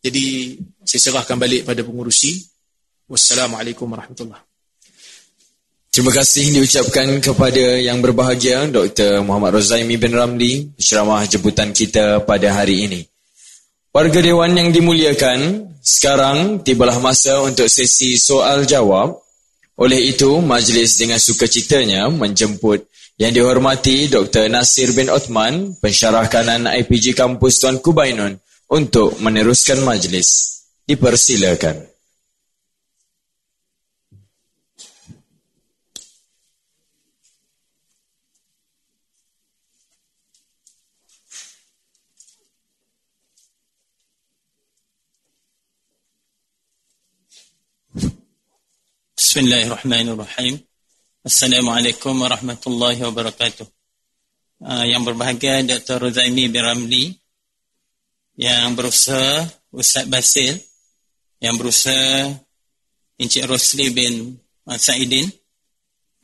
[0.00, 0.56] Jadi
[0.88, 2.40] saya serahkan balik pada pengurusi.
[3.06, 4.42] Wassalamualaikum warahmatullahi
[5.96, 9.24] Terima kasih diucapkan kepada yang berbahagia Dr.
[9.24, 13.00] Muhammad Rozaimi bin Ramli ceramah jemputan kita pada hari ini.
[13.96, 19.24] Warga Dewan yang dimuliakan, sekarang tibalah masa untuk sesi soal jawab.
[19.80, 24.52] Oleh itu, majlis dengan sukacitanya menjemput yang dihormati Dr.
[24.52, 28.36] Nasir bin Othman, pensyarah kanan IPG Kampus Tuan Kubainun
[28.68, 30.60] untuk meneruskan majlis.
[30.84, 31.95] Dipersilakan.
[49.36, 50.64] Bismillahirrahmanirrahim.
[51.20, 53.68] Assalamualaikum warahmatullahi wabarakatuh.
[54.64, 56.08] Uh, yang berbahagia Dr.
[56.08, 57.12] Ruzaimi bin Ramli
[58.40, 59.44] yang berusaha
[59.76, 60.56] Ustaz Basil
[61.36, 62.32] yang berusaha
[63.20, 65.28] Encik Rosli bin ah, Saidin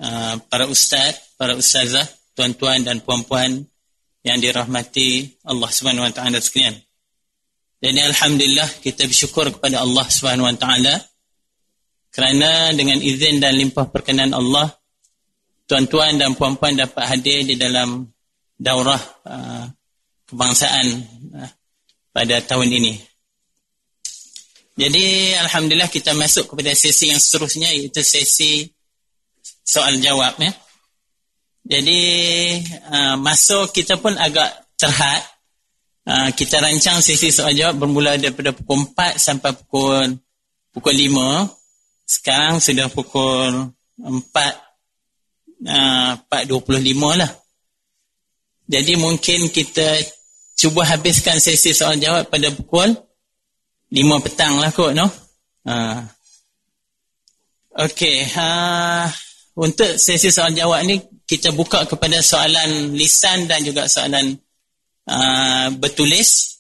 [0.01, 3.61] uh, para ustaz, para ustazah, tuan-tuan dan puan-puan
[4.25, 6.81] yang dirahmati Allah Subhanahu wa taala sekalian.
[7.77, 11.12] Dan alhamdulillah kita bersyukur kepada Allah Subhanahu wa taala
[12.13, 14.69] kerana dengan izin dan limpah perkenan Allah
[15.65, 18.05] tuan-tuan dan puan-puan dapat hadir di dalam
[18.61, 19.65] daurah uh,
[20.29, 20.87] kebangsaan
[21.33, 21.51] uh,
[22.13, 22.95] pada tahun ini.
[24.77, 28.69] Jadi alhamdulillah kita masuk kepada sesi yang seterusnya iaitu sesi
[29.65, 30.53] soal jawab ya.
[31.65, 32.01] Jadi
[32.93, 35.25] uh, masuk kita pun agak terhad
[36.35, 40.19] kita rancang sesi soal jawab bermula daripada pukul 4 sampai pukul
[40.75, 41.62] pukul 5
[42.13, 44.13] sekarang sudah pukul 4
[45.65, 47.31] uh, 4.25 lah.
[48.69, 49.97] Jadi mungkin kita
[50.61, 52.93] cuba habiskan sesi soal jawab pada pukul
[53.93, 55.09] 5 petang lah kot, no?
[55.65, 56.01] Uh.
[57.73, 59.09] Okey, uh,
[59.57, 64.37] untuk sesi soal jawab ni kita buka kepada soalan lisan dan juga soalan
[65.09, 66.52] uh, bertulis.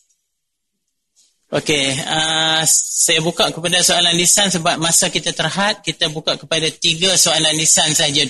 [1.52, 7.12] Okey, uh, saya buka kepada soalan lisan sebab masa kita terhad, kita buka kepada tiga
[7.12, 8.24] soalan lisan saja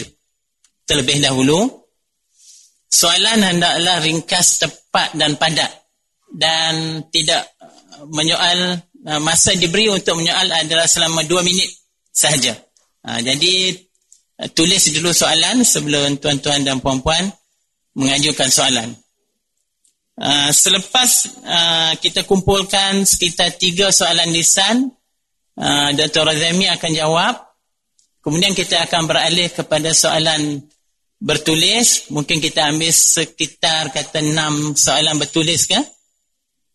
[0.82, 1.70] terlebih dahulu.
[2.90, 5.70] Soalan hendaklah ringkas, tepat dan padat
[6.34, 7.46] dan tidak
[8.10, 11.70] menyoal uh, masa diberi untuk menyoal adalah selama dua minit
[12.10, 12.58] sahaja.
[13.06, 13.78] Uh, jadi
[14.42, 17.30] uh, tulis dulu soalan sebelum tuan-tuan dan puan-puan
[17.94, 18.98] mengajukan soalan.
[20.22, 24.86] Uh, selepas uh, kita kumpulkan sekitar tiga soalan lisan,
[25.58, 26.22] uh, Dr.
[26.22, 27.34] Razami akan jawab.
[28.22, 30.62] Kemudian kita akan beralih kepada soalan
[31.18, 32.06] bertulis.
[32.14, 35.82] Mungkin kita ambil sekitar kata enam soalan bertulis ke?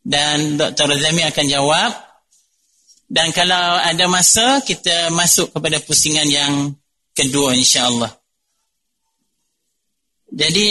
[0.04, 0.92] Dan Dr.
[0.92, 1.92] Razami akan jawab.
[3.08, 6.76] Dan kalau ada masa, kita masuk kepada pusingan yang
[7.16, 8.12] kedua insyaAllah.
[10.36, 10.68] Jadi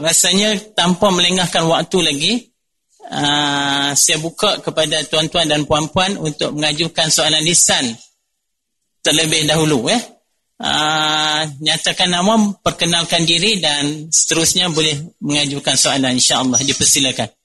[0.00, 2.32] rasanya tanpa melengahkan waktu lagi,
[3.08, 7.96] uh, saya buka kepada tuan-tuan dan puan-puan untuk mengajukan soalan lisan
[9.00, 9.88] terlebih dahulu.
[9.88, 10.02] Eh.
[10.60, 14.92] Uh, nyatakan nama, perkenalkan diri dan seterusnya boleh
[15.24, 16.60] mengajukan soalan insyaAllah.
[16.60, 17.39] Dipersilakan.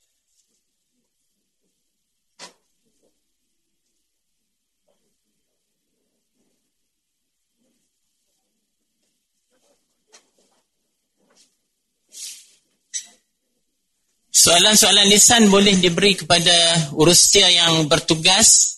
[14.46, 16.54] Soalan-soalan lisan boleh diberi kepada
[16.94, 18.78] urustia yang bertugas.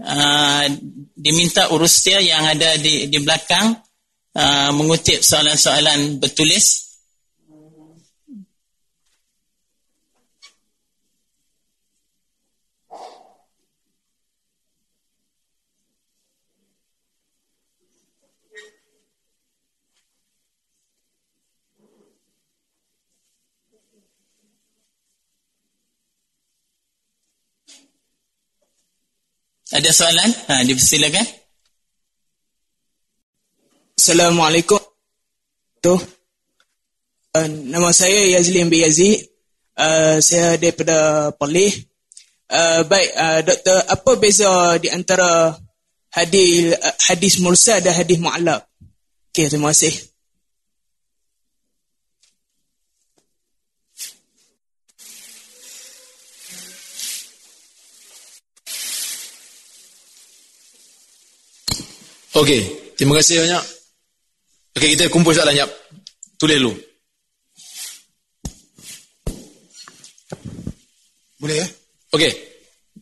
[0.00, 0.64] Uh,
[1.12, 3.76] diminta urustia yang ada di, di belakang
[4.32, 6.87] uh, mengutip soalan-soalan bertulis.
[29.68, 30.30] Ada soalan?
[30.48, 31.26] Ha, dipersilakan.
[34.00, 34.80] Assalamualaikum.
[35.84, 35.92] Tu.
[37.36, 39.28] Uh, nama saya Yazlin bin Yazid.
[39.76, 41.84] Uh, saya daripada Perlis.
[42.48, 45.52] Uh, baik, uh, doktor, apa beza di antara
[46.16, 48.64] hadis uh, hadis mursal dan hadis mu'allab?
[49.28, 49.92] Okey, terima kasih.
[62.36, 62.60] Okey,
[62.98, 63.64] terima kasih banyak.
[64.76, 65.70] Okey, kita kumpul soalan jap.
[66.36, 66.72] Tulis dulu.
[71.40, 71.66] Boleh ya?
[72.12, 72.32] Okey.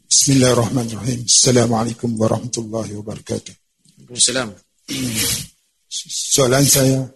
[0.07, 1.27] Bismillahirrahmanirrahim.
[1.27, 3.55] Assalamualaikum warahmatullahi wabarakatuh.
[4.07, 4.49] Waalaikumsalam.
[6.07, 7.11] Soalan saya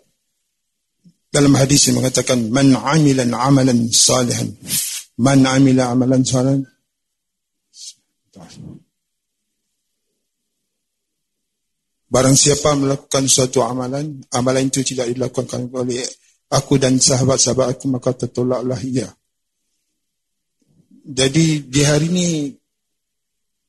[1.31, 4.51] dalam hadis yang mengatakan man amila amalan salihan
[5.15, 6.67] man amila amalan salihan
[12.11, 16.03] Barang siapa melakukan suatu amalan, amalan itu tidak dilakukan oleh
[16.51, 19.07] aku dan sahabat-sahabat aku, maka tertolaklah ia.
[21.07, 22.29] Jadi di hari ini,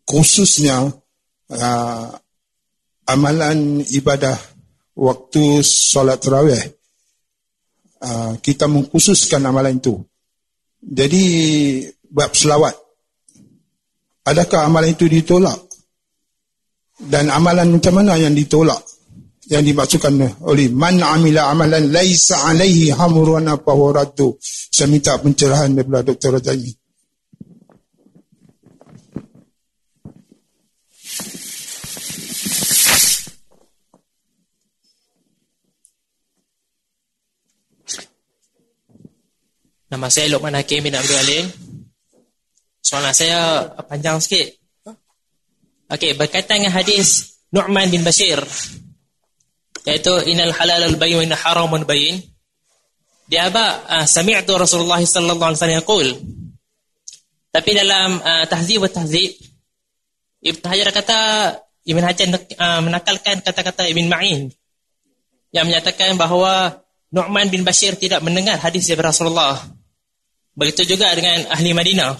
[0.09, 0.89] khususnya
[1.53, 2.07] uh,
[3.05, 4.41] amalan ibadah
[4.97, 6.65] waktu solat terawih,
[8.01, 10.01] uh, kita mengkhususkan amalan itu.
[10.81, 11.23] Jadi,
[12.09, 12.73] bab selawat.
[14.25, 15.70] Adakah amalan itu ditolak?
[17.09, 18.77] Dan amalan macam mana yang ditolak
[19.49, 20.13] yang dimaksudkan
[20.45, 26.37] oleh man amila amalan laisa alaihi hamrun apa waratu saya minta pencerahan daripada Dr.
[26.37, 26.77] Rajai
[39.91, 41.51] Nama saya Luqman Hakim bin Abdul Alim.
[42.79, 44.60] Soalan saya panjang sikit.
[45.91, 48.39] Okey, berkaitan dengan hadis Nu'man bin Bashir
[49.83, 52.23] iaitu innal halal al bayyin wa innal haram al bayyin.
[53.27, 53.83] Dia apa?
[53.87, 56.07] Uh, sami'tu Rasulullah sallallahu alaihi wasallam yaqul.
[57.51, 59.35] Tapi dalam uh, tahzib wa tahzib
[60.41, 61.19] Ibn Hajar kata
[61.83, 64.47] Ibn Hajar uh, menakalkan kata-kata Ibn Ma'in
[65.51, 66.79] yang menyatakan bahawa
[67.11, 69.59] Nu'man bin Bashir tidak mendengar hadis dari Rasulullah.
[70.55, 72.15] Begitu juga dengan ahli Madinah.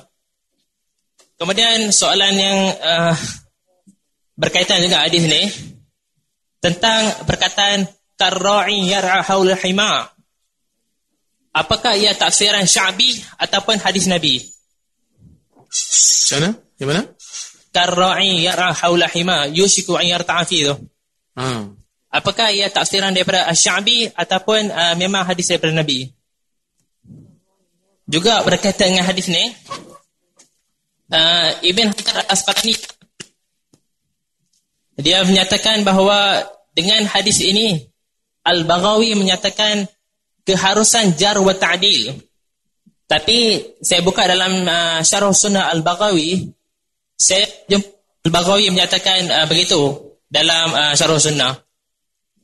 [1.40, 3.16] Kemudian soalan yang uh,
[4.42, 5.46] berkaitan dengan hadis ni
[6.58, 7.86] tentang perkataan
[8.18, 10.10] karra'i yar'a haul hima
[11.54, 14.42] apakah ia tafsiran sya'bi ataupun hadis nabi
[16.32, 16.50] Mana?
[16.76, 17.02] Di mana?
[17.72, 20.76] Karra'i yar'a haul hima yushiku an yarta'a fi tu.
[21.40, 21.72] Ha.
[22.12, 26.12] Apakah ia tafsiran daripada sya'bi ataupun uh, memang hadis daripada nabi?
[28.04, 29.40] Juga berkaitan dengan hadis ni
[31.16, 32.76] uh, Ibn Hajar Al-Asqalani
[35.02, 37.90] dia menyatakan bahawa dengan hadis ini
[38.42, 39.86] Al-Baghawi menyatakan
[40.48, 42.18] keharusan jar wa ta'dil.
[43.06, 46.48] Tapi saya buka dalam uh, syarah sunnah Al-Baghawi
[47.20, 47.90] saya jumpa
[48.22, 49.78] Al-Baghawi menyatakan uh, begitu
[50.30, 51.54] dalam uh, syarah sunnah.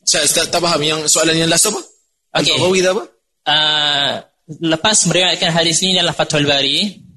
[0.05, 1.81] Saya tak, tak faham yang soalan yang last apa?
[2.37, 2.53] Okay.
[2.53, 3.03] Al-Baghawi apa?
[3.47, 4.13] Uh,
[4.47, 7.07] lepas meriwayatkan hadis ini dalam Fathul Bari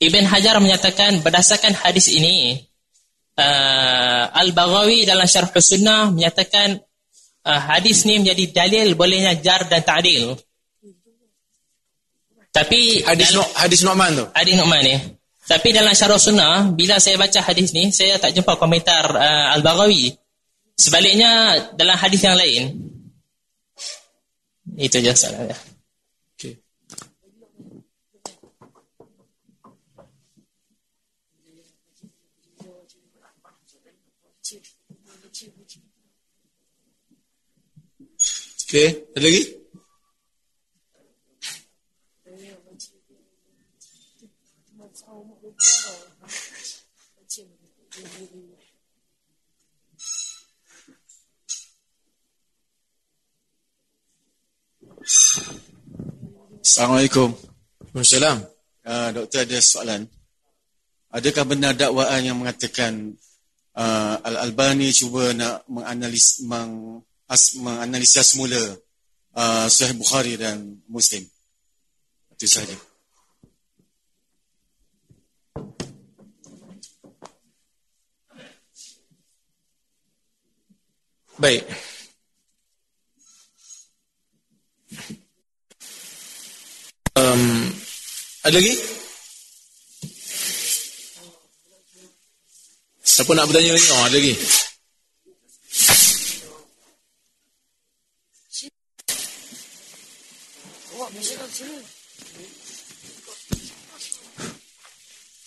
[0.00, 2.56] Ibn Hajar menyatakan berdasarkan hadis ini
[3.38, 6.80] uh, Al-Baghawi dalam Syarh Sunnah menyatakan
[7.46, 10.34] uh, hadis ni menjadi dalil bolehnya jar dan ta'dil.
[12.50, 14.24] Tapi hadis no, hadis Nu'man tu.
[14.34, 14.96] Hadis Nu'man ni.
[15.46, 20.14] Tapi dalam Syarh Sunnah bila saya baca hadis ni saya tak jumpa komentar uh, Al-Baghawi.
[20.74, 22.90] Sebaliknya dalam hadis yang lain
[24.78, 25.69] Itu je soalannya.
[38.70, 39.42] Okay, ada lagi?
[56.62, 57.34] Assalamualaikum.
[57.90, 58.38] Waalaikumsalam.
[58.86, 60.06] Uh, doktor ada soalan.
[61.10, 63.18] Adakah benar dakwaan yang mengatakan
[63.74, 68.58] uh, Al-Albani cuba nak menganalis, meng, as, menganalisa semula
[69.38, 71.22] uh, Sahih Bukhari dan Muslim?
[72.34, 72.74] Itu sahaja.
[81.40, 81.64] Baik.
[87.16, 87.72] Um,
[88.44, 88.76] ada lagi?
[93.00, 93.88] Siapa nak bertanya lagi?
[93.88, 94.34] Oh, ada lagi.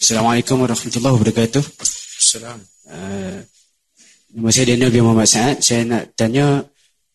[0.03, 1.63] Assalamualaikum warahmatullahi wabarakatuh.
[2.19, 2.59] Salam.
[2.91, 3.39] Uh,
[4.35, 5.63] nama saya Daniel bin Muhammad Saad.
[5.63, 6.59] Saya nak tanya,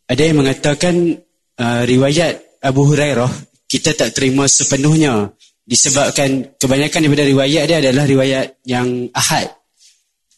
[0.09, 1.20] ada yang mengatakan
[1.61, 3.28] uh, riwayat Abu Hurairah
[3.68, 5.36] kita tak terima sepenuhnya
[5.68, 9.53] disebabkan kebanyakan daripada riwayat dia adalah riwayat yang ahad.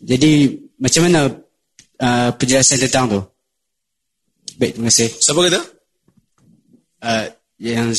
[0.02, 1.30] Jadi macam mana
[2.02, 3.22] uh, penjelasan tentang tu?
[4.58, 5.06] Baik, terima kasih.
[5.22, 5.62] Siapa kata?
[6.98, 7.26] Uh,
[7.62, 7.94] yang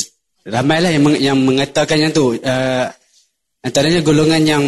[0.45, 2.33] ramailah yang, meng, yang mengatakan yang tu.
[2.37, 2.87] Uh,
[3.61, 4.63] antaranya golongan yang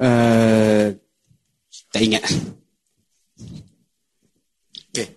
[0.00, 0.92] uh,
[1.88, 2.24] tak ingat.
[4.92, 5.08] Okay.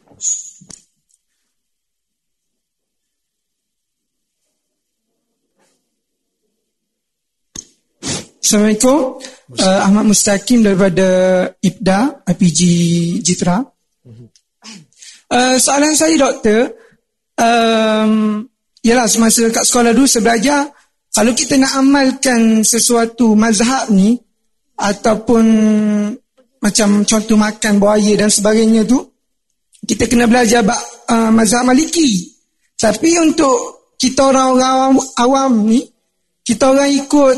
[8.40, 9.20] Assalamualaikum.
[9.52, 11.08] Uh, Ahmad Mustaqim daripada
[11.60, 12.60] IPDA, IPG
[13.20, 13.68] Jitra.
[15.32, 16.76] Uh, soalan saya doktor,
[17.40, 18.44] um,
[18.82, 20.62] ialah semasa kat sekolah dulu saya belajar,
[21.12, 24.18] kalau kita nak amalkan sesuatu mazhab ni,
[24.82, 25.46] ataupun
[26.62, 29.06] macam contoh makan buaya dan sebagainya tu,
[29.86, 30.66] kita kena belajar
[31.10, 32.34] uh, mazhab maliki.
[32.78, 35.86] Tapi untuk kita orang-orang awam, awam ni,
[36.42, 37.36] kita orang ikut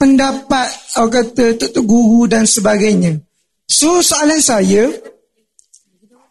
[0.00, 3.20] pendapat orang kata tok guru dan sebagainya.
[3.68, 4.88] So soalan saya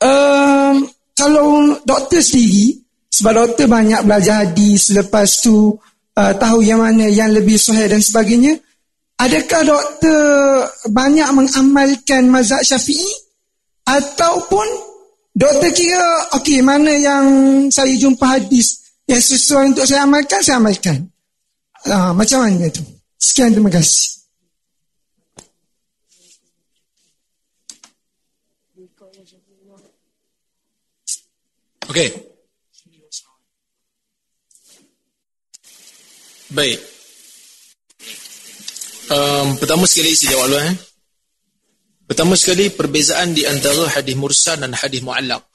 [0.02, 5.74] um, kalau doktor sendiri sebab doktor banyak belajar hadis selepas tu
[6.16, 8.55] uh, tahu yang mana yang lebih sahih dan sebagainya
[9.20, 10.22] adakah doktor
[10.93, 13.10] banyak mengamalkan mazhab syafi'i
[13.89, 14.66] ataupun
[15.34, 17.26] doktor kira okey mana yang
[17.74, 21.10] saya jumpa hadis yang sesuai untuk saya amalkan saya amalkan
[21.89, 22.86] uh, macam mana tu
[23.20, 24.16] Sekian terima kasih.
[31.91, 32.28] Okey.
[36.50, 36.82] Baik.
[39.10, 40.74] Um, pertama sekali saya jawab dulu eh.
[42.10, 45.45] Pertama sekali perbezaan di antara hadis mursal dan hadis muallaq.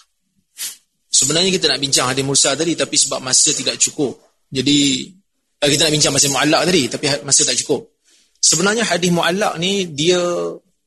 [1.10, 4.22] Sebenarnya kita nak bincang hadis mursal tadi tapi sebab masa tidak cukup.
[4.54, 5.10] Jadi
[5.58, 7.90] eh, kita nak bincang pasal muallaq tadi tapi masa tak cukup.
[8.38, 10.22] Sebenarnya hadis muallaq ni dia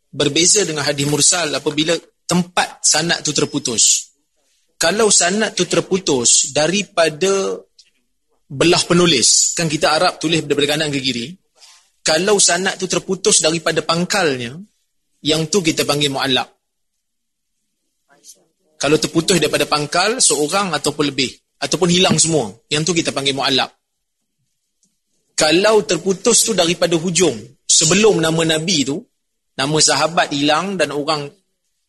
[0.07, 4.15] berbeza dengan hadis mursal apabila tempat sanad tu terputus.
[4.79, 7.59] Kalau sanad tu terputus daripada
[8.47, 11.35] belah penulis, kan kita Arab tulis daripada kanan ke kiri.
[12.01, 14.55] Kalau sanad tu terputus daripada pangkalnya,
[15.27, 16.47] yang tu kita panggil muallaq.
[18.77, 23.67] Kalau terputus daripada pangkal seorang ataupun lebih ataupun hilang semua, yang tu kita panggil muallaq.
[25.37, 27.35] Kalau terputus tu daripada hujung,
[27.67, 29.03] sebelum nama nabi tu,
[29.57, 31.27] nama sahabat hilang dan orang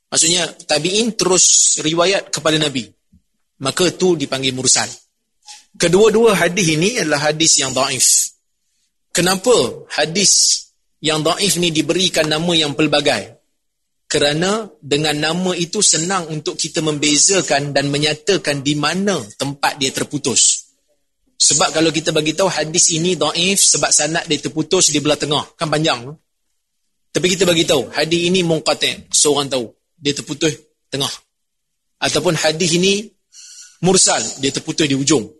[0.09, 2.89] maksudnya tabiin terus riwayat kepada nabi.
[3.63, 4.89] Maka tu dipanggil mursal.
[5.79, 8.35] Kedua-dua hadis ini adalah hadis yang dhaif.
[9.15, 9.55] Kenapa
[9.95, 10.67] hadis
[10.99, 13.39] yang dhaif ni diberikan nama yang pelbagai?
[14.11, 20.67] Kerana dengan nama itu senang untuk kita membezakan dan menyatakan di mana tempat dia terputus.
[21.39, 25.47] Sebab kalau kita bagi tahu hadis ini dhaif sebab sanad dia terputus di belah tengah,
[25.55, 26.11] kan panjang.
[27.15, 30.59] Tapi kita bagi tahu hadis ini munqati', seorang tahu dia terputus
[30.91, 31.11] tengah.
[32.03, 33.07] Ataupun hadis ini
[33.79, 35.38] mursal, dia terputus di ujung.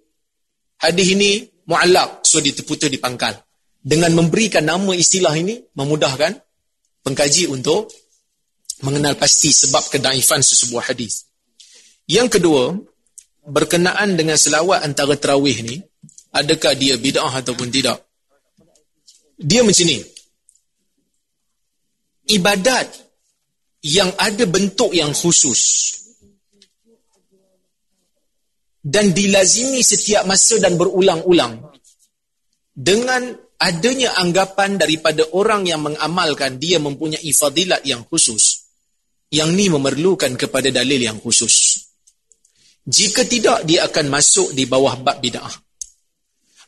[0.79, 3.35] Hadis ini mu'allaq, so dia terputus di pangkal.
[3.83, 6.39] Dengan memberikan nama istilah ini memudahkan
[7.03, 7.91] pengkaji untuk
[8.83, 11.27] mengenal pasti sebab kedaifan sesebuah hadis.
[12.07, 12.79] Yang kedua,
[13.49, 15.83] berkenaan dengan selawat antara terawih ni,
[16.31, 18.07] adakah dia bid'ah ataupun tidak?
[19.39, 19.99] Dia macam ni.
[22.29, 22.87] Ibadat
[23.83, 25.95] yang ada bentuk yang khusus
[28.89, 31.61] dan dilazimi setiap masa dan berulang-ulang.
[32.73, 38.65] Dengan adanya anggapan daripada orang yang mengamalkan dia mempunyai fadilat yang khusus.
[39.29, 41.85] Yang ni memerlukan kepada dalil yang khusus.
[42.89, 45.53] Jika tidak dia akan masuk di bawah bab bid'ah.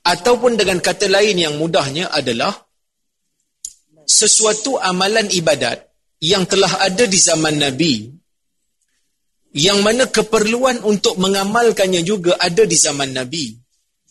[0.04, 2.52] Ataupun dengan kata lain yang mudahnya adalah
[4.04, 5.88] sesuatu amalan ibadat
[6.20, 8.19] yang telah ada di zaman Nabi
[9.50, 13.58] yang mana keperluan untuk mengamalkannya juga ada di zaman Nabi.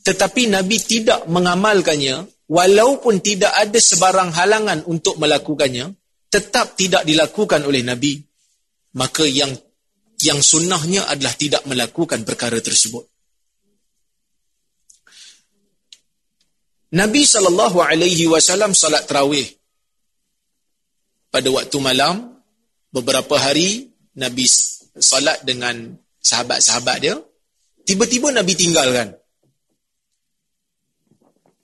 [0.03, 5.95] Tetapi Nabi tidak mengamalkannya walaupun tidak ada sebarang halangan untuk melakukannya
[6.27, 8.19] tetap tidak dilakukan oleh Nabi.
[8.99, 9.53] Maka yang
[10.19, 13.07] yang sunnahnya adalah tidak melakukan perkara tersebut.
[16.89, 19.45] Nabi sallallahu alaihi wasallam salat tarawih.
[21.29, 22.41] Pada waktu malam
[22.89, 24.49] beberapa hari Nabi
[24.99, 27.15] salat dengan sahabat-sahabat dia
[27.87, 29.19] tiba-tiba Nabi tinggalkan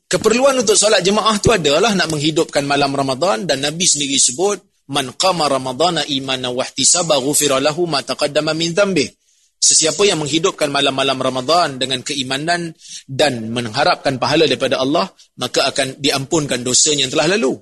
[0.05, 4.61] Keperluan untuk solat jemaah tu adalah nak menghidupkan malam Ramadan dan Nabi sendiri sebut
[4.93, 9.09] man qama ramadana imanan wa ihtisaba ghufira lahu ma taqaddama min dhanbi.
[9.57, 12.69] Sesiapa yang menghidupkan malam-malam Ramadan dengan keimanan
[13.09, 15.09] dan mengharapkan pahala daripada Allah,
[15.41, 17.57] maka akan diampunkan dosanya yang telah lalu.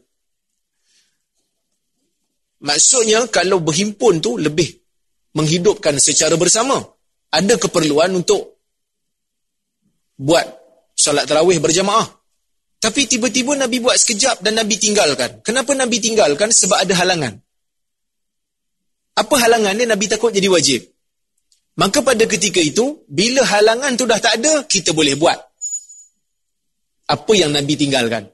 [2.59, 4.82] Maksudnya kalau berhimpun tu lebih
[5.33, 6.81] menghidupkan secara bersama.
[7.33, 8.61] Ada keperluan untuk
[10.17, 10.45] buat
[10.93, 12.05] solat tarawih berjamaah.
[12.77, 15.39] Tapi tiba-tiba Nabi buat sekejap dan Nabi tinggalkan.
[15.41, 16.51] Kenapa Nabi tinggalkan?
[16.51, 17.33] Sebab ada halangan.
[19.13, 19.87] Apa halangan dia?
[19.87, 20.83] Nabi takut jadi wajib.
[21.79, 25.39] Maka pada ketika itu, bila halangan tu dah tak ada, kita boleh buat.
[27.09, 28.29] Apa yang Nabi tinggalkan?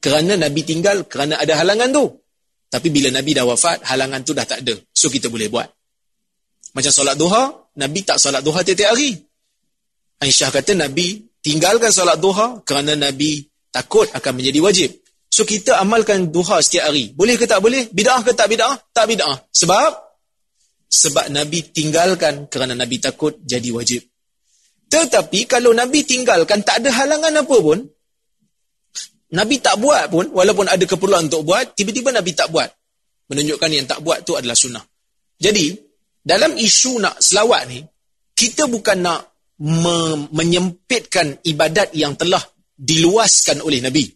[0.00, 2.04] Kerana Nabi tinggal, kerana ada halangan tu.
[2.70, 4.74] Tapi bila Nabi dah wafat, halangan tu dah tak ada.
[4.94, 5.68] So kita boleh buat.
[6.74, 9.14] Macam solat duha, Nabi tak solat duha tiap-tiap hari.
[10.18, 14.90] Aisyah kata Nabi tinggalkan solat duha kerana Nabi takut akan menjadi wajib.
[15.30, 17.10] So kita amalkan duha setiap hari.
[17.14, 17.90] Boleh ke tak boleh?
[17.90, 18.74] Bid'ah ke tak bid'ah?
[18.94, 19.50] Tak bid'ah.
[19.50, 19.90] Sebab?
[20.86, 24.06] Sebab Nabi tinggalkan kerana Nabi takut jadi wajib.
[24.86, 27.82] Tetapi kalau Nabi tinggalkan tak ada halangan apa pun,
[29.34, 32.70] Nabi tak buat pun, walaupun ada keperluan untuk buat, tiba-tiba Nabi tak buat.
[33.26, 34.86] Menunjukkan yang tak buat tu adalah sunnah.
[35.42, 35.74] Jadi,
[36.24, 37.84] dalam isu nak selawat ni,
[38.32, 39.20] kita bukan nak
[39.60, 42.40] me- menyempitkan ibadat yang telah
[42.74, 44.08] diluaskan oleh Nabi.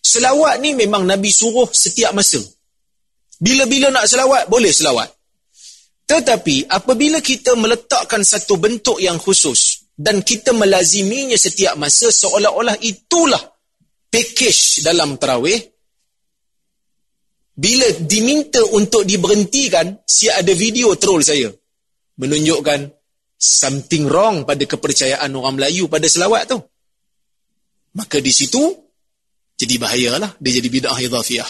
[0.00, 2.40] Selawat ni memang Nabi suruh setiap masa.
[3.36, 5.10] Bila-bila nak selawat, boleh selawat.
[6.08, 13.38] Tetapi apabila kita meletakkan satu bentuk yang khusus dan kita melaziminya setiap masa seolah-olah itulah
[14.10, 15.69] package dalam terawih,
[17.56, 21.50] bila diminta untuk diberhentikan, si ada video troll saya.
[22.20, 22.92] Menunjukkan
[23.40, 26.58] something wrong pada kepercayaan orang Melayu pada selawat tu.
[27.96, 28.60] Maka di situ
[29.56, 30.36] jadi bahayalah.
[30.36, 31.48] Dia jadi bid'ah idhafiyah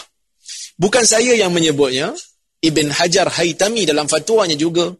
[0.81, 2.17] bukan saya yang menyebutnya.
[2.61, 4.93] Ibn Hajar Haytami dalam fatwanya juga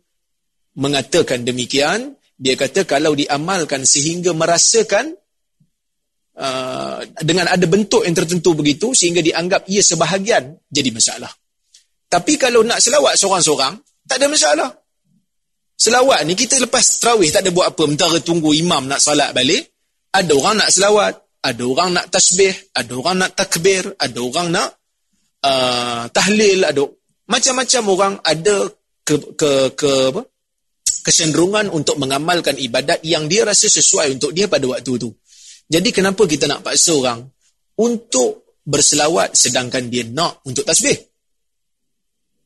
[0.77, 2.17] mengatakan demikian.
[2.41, 5.13] Dia kata kalau diamalkan sehingga merasakan
[6.41, 11.29] uh, dengan ada bentuk yang tertentu begitu sehingga dianggap ia sebahagian jadi masalah
[12.09, 13.77] tapi kalau nak selawat seorang-seorang
[14.09, 14.69] tak ada masalah
[15.77, 19.69] selawat ni kita lepas terawih tak ada buat apa mentara tunggu imam nak salat balik
[20.11, 24.69] ada orang nak selawat ada orang nak tasbih, ada orang nak takbir, ada orang nak
[25.41, 26.85] uh, tahlil, ada
[27.25, 28.69] macam-macam orang ada
[29.01, 30.21] ke, ke, ke apa?
[31.01, 35.09] kecenderungan untuk mengamalkan ibadat yang dia rasa sesuai untuk dia pada waktu itu.
[35.71, 37.23] Jadi kenapa kita nak paksa orang
[37.79, 40.99] untuk berselawat sedangkan dia nak untuk tasbih?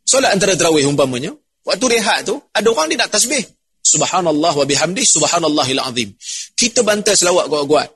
[0.05, 1.33] Solat antara terawih umpamanya,
[1.65, 3.41] waktu rehat tu, ada orang dia nak tasbih.
[3.81, 6.13] Subhanallah wa bihamdih, subhanallahil azim.
[6.53, 7.89] Kita bantai selawat kuat-kuat.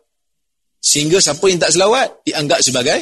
[0.82, 3.00] Sehingga siapa yang tak selawat dianggap sebagai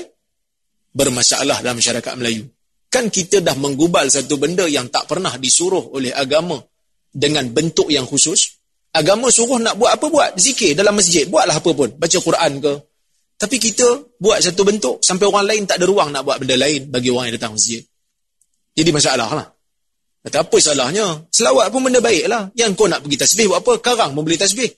[0.91, 2.43] bermasalah dalam masyarakat Melayu.
[2.91, 6.59] Kan kita dah menggubal satu benda yang tak pernah disuruh oleh agama
[7.13, 8.56] dengan bentuk yang khusus.
[8.97, 10.33] Agama suruh nak buat apa buat?
[10.41, 11.29] Zikir dalam masjid.
[11.29, 11.93] Buatlah apa pun.
[11.93, 12.73] Baca Quran ke.
[13.37, 16.89] Tapi kita buat satu bentuk sampai orang lain tak ada ruang nak buat benda lain
[16.89, 17.85] bagi orang yang datang masjid.
[18.73, 19.47] Jadi masalah lah.
[20.25, 21.29] Kata apa salahnya?
[21.29, 22.49] Selawat pun benda baik lah.
[22.57, 23.73] Yang kau nak pergi tasbih buat apa?
[23.85, 24.69] Karang pun boleh tasbih.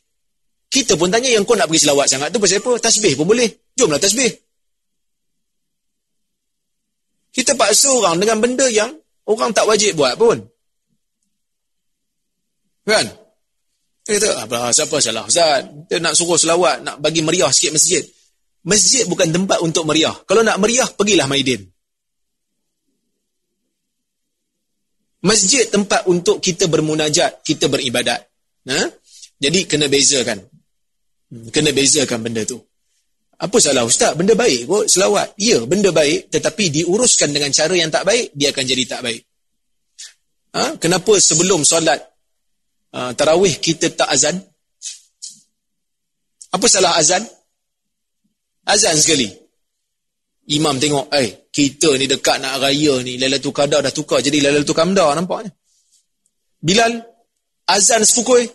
[0.68, 2.72] Kita pun tanya yang kau nak pergi selawat sangat tu pasal apa?
[2.84, 3.48] Tasbih pun boleh.
[3.80, 4.28] Jomlah tasbih.
[7.32, 8.92] Kita paksa orang dengan benda yang
[9.24, 10.44] orang tak wajib buat pun.
[12.84, 13.08] Kan?
[14.10, 15.70] Dia kata, apa, siapa salah Ustaz?
[15.86, 18.02] Dia nak suruh selawat, nak bagi meriah sikit masjid.
[18.66, 20.18] Masjid bukan tempat untuk meriah.
[20.26, 21.62] Kalau nak meriah, pergilah Maidin.
[25.22, 28.26] Masjid tempat untuk kita bermunajat, kita beribadat.
[28.66, 28.82] Ha?
[29.38, 30.42] Jadi kena bezakan.
[31.30, 32.58] Hmm, kena bezakan benda tu.
[33.38, 34.18] Apa salah ustaz?
[34.18, 35.38] Benda baik kot selawat.
[35.38, 39.22] Ya, benda baik tetapi diuruskan dengan cara yang tak baik, dia akan jadi tak baik.
[40.58, 40.82] Ha?
[40.82, 42.09] Kenapa sebelum solat
[42.94, 44.38] uh, tarawih kita tak azan?
[46.50, 47.22] Apa salah azan?
[48.66, 49.30] Azan sekali.
[50.50, 54.74] Imam tengok, eh, kita ni dekat nak raya ni, Lailatul Qadar dah tukar jadi Lailatul
[54.74, 55.54] Qamdar nampaknya.
[56.58, 57.06] Bilal,
[57.70, 58.50] azan sepukul.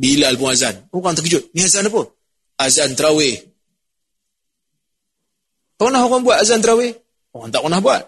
[0.00, 0.88] Bilal pun azan.
[0.92, 2.08] Orang terkejut, ni azan apa?
[2.56, 3.36] Azan terawih.
[5.76, 6.96] Pernah orang buat azan terawih?
[7.36, 8.02] Orang tak pernah buat.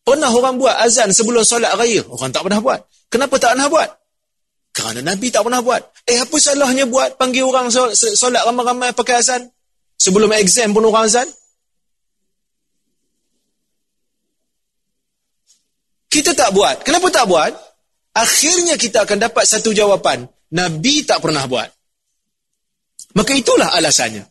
[0.00, 2.00] Pernah orang buat azan sebelum solat raya?
[2.08, 2.80] Orang tak pernah buat.
[3.12, 3.88] Kenapa tak pernah buat?
[4.70, 5.82] Kerana Nabi tak pernah buat.
[6.06, 9.42] Eh, apa salahnya buat panggil orang solat ramai-ramai pakai azan?
[9.98, 11.28] Sebelum exam pun orang azan?
[16.10, 16.82] Kita tak buat.
[16.82, 17.52] Kenapa tak buat?
[18.14, 20.26] Akhirnya kita akan dapat satu jawapan.
[20.50, 21.70] Nabi tak pernah buat.
[23.14, 24.26] Maka itulah alasannya.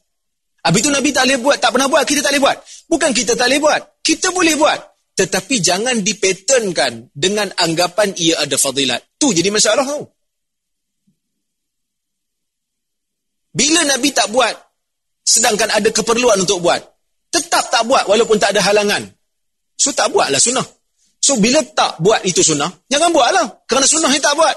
[0.60, 2.58] Habis itu Nabi tak boleh buat, tak pernah buat, kita tak boleh buat.
[2.92, 3.82] Bukan kita tak boleh buat.
[4.04, 4.80] Kita boleh buat.
[5.16, 9.04] Tetapi jangan dipatternkan dengan anggapan ia ada fadilat.
[9.16, 10.04] Tu jadi masalah tu.
[13.50, 14.54] Bila Nabi tak buat,
[15.26, 16.82] sedangkan ada keperluan untuk buat,
[17.34, 19.06] tetap tak buat walaupun tak ada halangan.
[19.80, 20.66] So tak buatlah sunnah.
[21.20, 23.66] So bila tak buat itu sunnah, jangan buatlah.
[23.66, 24.56] Kerana sunnah yang tak buat.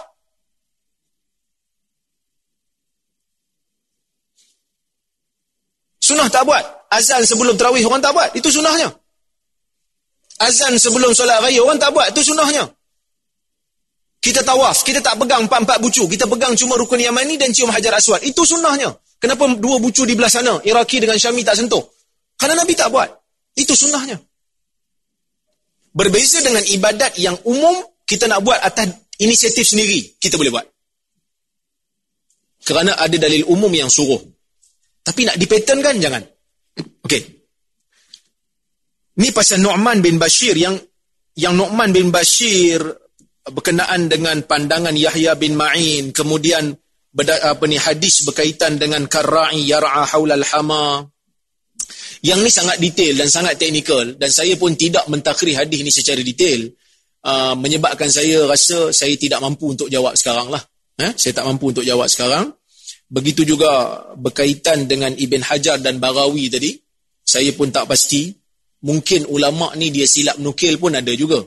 [6.03, 6.65] Sunnah tak buat.
[6.91, 8.29] Azan sebelum terawih orang tak buat.
[8.35, 8.91] Itu sunnahnya.
[10.43, 12.11] Azan sebelum solat raya orang tak buat.
[12.11, 12.67] Itu sunnahnya.
[14.23, 14.87] Kita tawaf.
[14.87, 16.07] Kita tak pegang empat-empat bucu.
[16.07, 18.23] Kita pegang cuma rukun yamani dan cium hajar aswad.
[18.23, 18.95] Itu sunnahnya.
[19.19, 20.63] Kenapa dua bucu di belah sana?
[20.63, 21.83] Iraki dengan Syami tak sentuh.
[22.39, 23.11] Kerana Nabi tak buat.
[23.59, 24.23] Itu sunnahnya.
[25.93, 28.89] Berbeza dengan ibadat yang umum, kita nak buat atas
[29.21, 30.67] inisiatif sendiri, kita boleh buat.
[32.63, 34.23] Kerana ada dalil umum yang suruh.
[35.03, 36.23] Tapi nak dipattern kan, jangan.
[37.05, 37.23] Okey.
[39.21, 40.79] Ni pasal Nu'man bin Bashir yang
[41.37, 42.81] yang Nu'man bin Bashir
[43.51, 46.77] berkenaan dengan pandangan Yahya bin Ma'in, kemudian
[47.21, 51.05] apa ni hadis berkaitan dengan karra'i yar'a haulal hama
[52.23, 56.23] yang ni sangat detail dan sangat teknikal dan saya pun tidak mentakhiri hadis ni secara
[56.23, 56.71] detail
[57.27, 60.63] uh, menyebabkan saya rasa saya tidak mampu untuk jawab sekarang lah.
[61.03, 61.13] Eh?
[61.19, 62.55] Saya tak mampu untuk jawab sekarang.
[63.13, 66.73] Begitu juga berkaitan dengan Ibn Hajar dan Barawi tadi,
[67.21, 68.33] saya pun tak pasti.
[68.83, 71.39] Mungkin ulama ni dia silap nukil pun ada juga.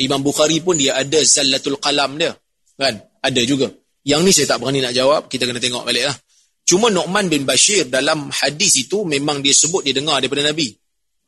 [0.00, 2.32] Imam Bukhari pun dia ada Zallatul Qalam dia.
[2.80, 2.96] Kan?
[3.20, 3.68] Ada juga.
[4.02, 6.16] Yang ni saya tak berani nak jawab, kita kena tengok balik lah.
[6.64, 10.72] Cuma Nu'man bin Bashir dalam hadis itu memang dia sebut dia dengar daripada Nabi.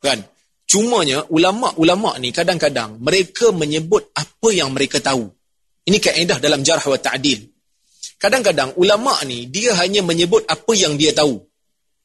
[0.01, 0.25] Kan?
[0.65, 5.29] Cumanya ulama-ulama ni kadang-kadang mereka menyebut apa yang mereka tahu.
[5.83, 7.43] Ini kaedah dalam jarh wa ta'dil.
[8.17, 11.43] Kadang-kadang ulama ni dia hanya menyebut apa yang dia tahu.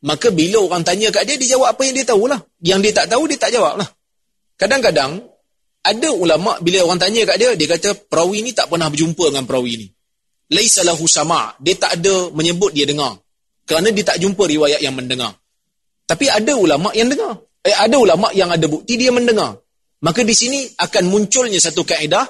[0.03, 2.41] Maka bila orang tanya kat dia, dia jawab apa yang dia tahulah.
[2.63, 3.89] Yang dia tak tahu, dia tak jawab lah.
[4.59, 5.23] Kadang-kadang
[5.85, 9.45] ada ulama bila orang tanya kat dia, dia kata perawi ni tak pernah berjumpa dengan
[9.47, 9.87] perawi ni.
[10.49, 13.21] Laisa lahu sama' Dia tak ada menyebut dia dengar
[13.69, 15.37] kerana dia tak jumpa riwayat yang mendengar.
[16.09, 17.37] Tapi ada ulama yang dengar.
[17.61, 19.61] Eh, ada ulama yang ada bukti dia mendengar.
[20.01, 22.25] Maka di sini akan munculnya satu kaedah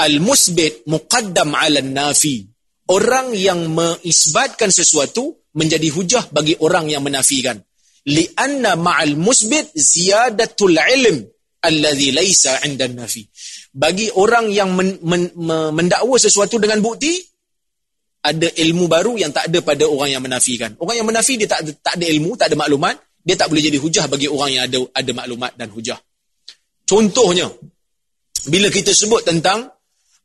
[0.00, 2.48] al-musbit muqaddam 'ala nafi.
[2.88, 7.60] Orang yang mengisbatkan sesuatu menjadi hujah bagi orang yang menafikan.
[8.08, 11.20] Li'anna ma'al musbit ziyadatul ilm
[11.62, 13.24] alladhi laysa 'inda nafi.
[13.70, 15.30] Bagi orang yang men, men,
[15.70, 17.22] mendakwa sesuatu dengan bukti,
[18.20, 20.76] ada ilmu baru yang tak ada pada orang yang menafikan.
[20.76, 23.62] Orang yang menafi dia tak ada, tak ada ilmu, tak ada maklumat, dia tak boleh
[23.64, 25.96] jadi hujah bagi orang yang ada ada maklumat dan hujah.
[26.84, 27.46] Contohnya,
[28.50, 29.70] bila kita sebut tentang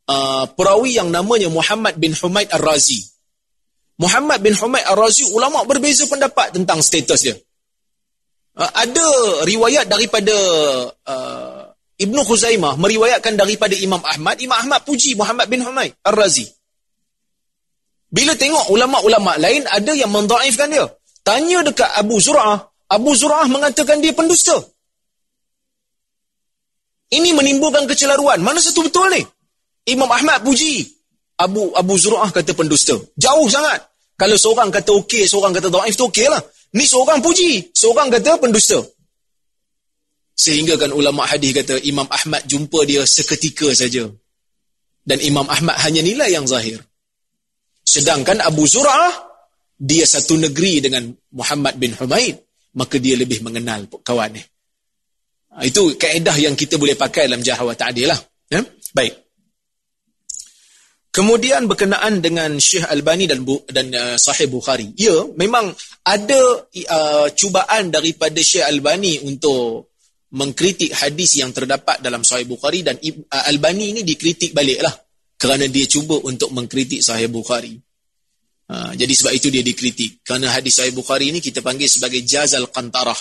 [0.09, 2.99] uh, perawi yang namanya Muhammad bin Humaid Ar-Razi.
[3.95, 7.35] Muhammad bin Humaid Ar-Razi, ulama berbeza pendapat tentang status dia.
[8.55, 9.07] Uh, ada
[9.43, 10.31] riwayat daripada
[10.87, 11.67] uh,
[11.99, 16.47] Ibnu Khuzaimah meriwayatkan daripada Imam Ahmad, Imam Ahmad puji Muhammad bin Humaid Ar-Razi.
[18.07, 20.87] Bila tengok ulama-ulama lain ada yang mendaifkan dia.
[21.19, 24.55] Tanya dekat Abu Zur'ah, Abu Zur'ah mengatakan dia pendusta.
[27.11, 28.39] Ini menimbulkan kecelaruan.
[28.39, 29.19] Mana satu betul ni?
[29.91, 30.95] Imam Ahmad puji.
[31.43, 32.95] Abu Abu Zur'ah kata pendusta.
[33.19, 33.83] Jauh sangat.
[34.15, 36.39] Kalau seorang kata okey, seorang kata daif tu okey lah.
[36.75, 38.83] Ni seorang puji, seorang kata pendusta.
[40.35, 44.11] Sehingga kan ulama hadis kata Imam Ahmad jumpa dia seketika saja.
[45.07, 46.83] Dan Imam Ahmad hanya nilai yang zahir.
[47.87, 49.13] Sedangkan Abu Zur'ah,
[49.79, 52.43] dia satu negeri dengan Muhammad bin Humaid,
[52.75, 54.43] maka dia lebih mengenal kawan ni.
[55.55, 58.19] Ha, itu kaedah yang kita boleh pakai dalam jahawa ta'adil lah.
[58.51, 58.59] Ya?
[58.91, 59.24] Baik.
[61.15, 63.39] Kemudian berkenaan dengan Syekh Albani dan
[63.71, 64.91] dan uh, Sahih Bukhari.
[64.99, 65.71] Ya, memang
[66.03, 69.95] ada uh, cubaan daripada Syekh Albani untuk
[70.35, 74.91] mengkritik hadis yang terdapat dalam Sahih Bukhari dan uh, Albani ini dikritik baliklah
[75.39, 77.79] kerana dia cuba untuk mengkritik Sahih Bukhari.
[78.67, 80.19] Uh, jadi sebab itu dia dikritik.
[80.19, 83.15] Kerana hadis Sahih Bukhari ini kita panggil sebagai jazal qantarah.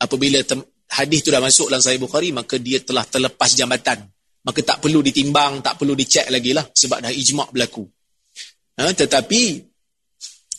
[0.00, 0.40] Apabila
[0.88, 4.08] hadis itu dah masuk dalam Sahih Bukhari maka dia telah terlepas jambatan
[4.46, 7.82] maka tak perlu ditimbang, tak perlu dicek lagi lah sebab dah ijma' berlaku.
[8.78, 9.40] Ha, tetapi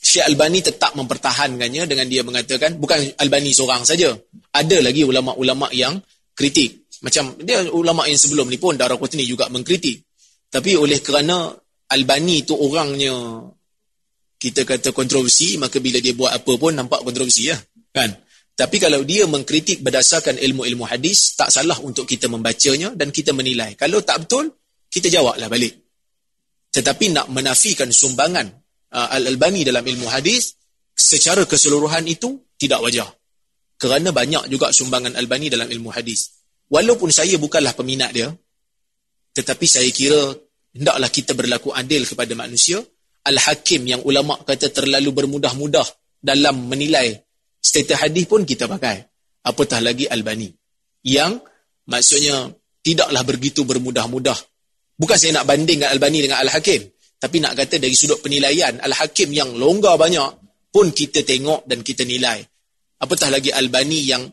[0.04, 4.12] Syekh Albani tetap mempertahankannya dengan dia mengatakan, bukan Albani seorang saja,
[4.52, 5.96] ada lagi ulama-ulama yang
[6.36, 6.92] kritik.
[7.00, 10.04] Macam dia ulama yang sebelum ni pun Darah Qutni juga mengkritik.
[10.52, 11.52] Tapi oleh kerana
[11.92, 13.44] Albani tu orangnya
[14.38, 17.58] kita kata kontroversi, maka bila dia buat apa pun nampak kontroversi ya.
[17.94, 18.14] Kan?
[18.58, 23.78] Tapi kalau dia mengkritik berdasarkan ilmu-ilmu hadis, tak salah untuk kita membacanya dan kita menilai.
[23.78, 24.50] Kalau tak betul,
[24.90, 25.78] kita jawablah balik.
[26.74, 28.50] Tetapi nak menafikan sumbangan
[28.98, 30.58] uh, Al-Albani dalam ilmu hadis,
[30.98, 33.06] secara keseluruhan itu tidak wajar.
[33.78, 36.34] Kerana banyak juga sumbangan Albani dalam ilmu hadis.
[36.74, 38.34] Walaupun saya bukanlah peminat dia,
[39.38, 40.34] tetapi saya kira
[40.74, 42.82] hendaklah kita berlaku adil kepada manusia.
[43.22, 45.86] Al-Hakim yang ulama kata terlalu bermudah-mudah
[46.18, 47.27] dalam menilai
[47.68, 49.04] status hadis pun kita pakai.
[49.44, 50.48] Apatah lagi Albani.
[51.04, 51.44] Yang
[51.88, 52.48] maksudnya
[52.80, 54.36] tidaklah begitu bermudah-mudah.
[54.96, 56.88] Bukan saya nak bandingkan Albani dengan Al-Hakim.
[57.20, 60.32] Tapi nak kata dari sudut penilaian, Al-Hakim yang longgar banyak
[60.72, 62.40] pun kita tengok dan kita nilai.
[63.04, 64.24] Apatah lagi Albani yang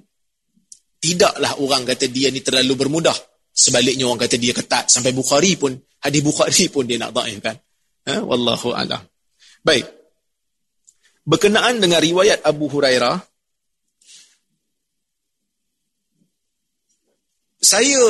[1.03, 3.17] tidaklah orang kata dia ni terlalu bermudah.
[3.55, 4.91] Sebaliknya orang kata dia ketat.
[4.91, 7.55] Sampai Bukhari pun, hadis Bukhari pun dia nak daifkan.
[8.09, 8.25] Ha?
[8.25, 9.01] Wallahu a'lam.
[9.65, 10.04] Baik
[11.25, 13.17] berkenaan dengan riwayat Abu Hurairah
[17.65, 18.05] saya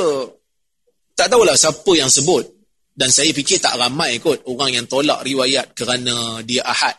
[1.15, 2.51] tak tahulah siapa yang sebut.
[2.95, 6.95] Dan saya fikir tak ramai kot orang yang tolak riwayat kerana dia ahad.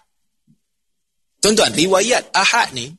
[1.40, 2.92] Tuan-tuan riwayat ahad ni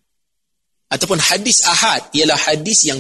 [0.88, 2.96] ataupun hadis ahad ialah hadis yang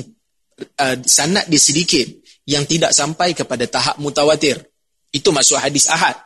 [0.84, 2.04] uh, sanad dia sedikit
[2.44, 4.60] yang tidak sampai kepada tahap mutawatir.
[5.08, 6.20] Itu maksud hadis ahad.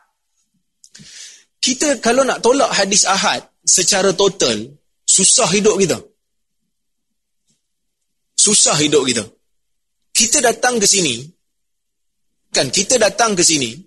[1.62, 4.66] Kita kalau nak tolak hadis ahad secara total
[5.06, 5.98] susah hidup kita.
[8.34, 9.22] Susah hidup kita.
[10.10, 11.22] Kita datang ke sini,
[12.50, 13.78] kan kita datang ke sini,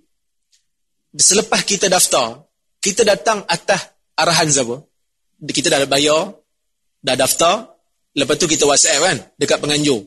[1.11, 2.47] selepas kita daftar,
[2.79, 4.79] kita datang atas arahan siapa?
[5.43, 6.31] Kita dah bayar,
[7.03, 7.75] dah daftar,
[8.15, 9.99] lepas tu kita WhatsApp kan, dekat penganjur.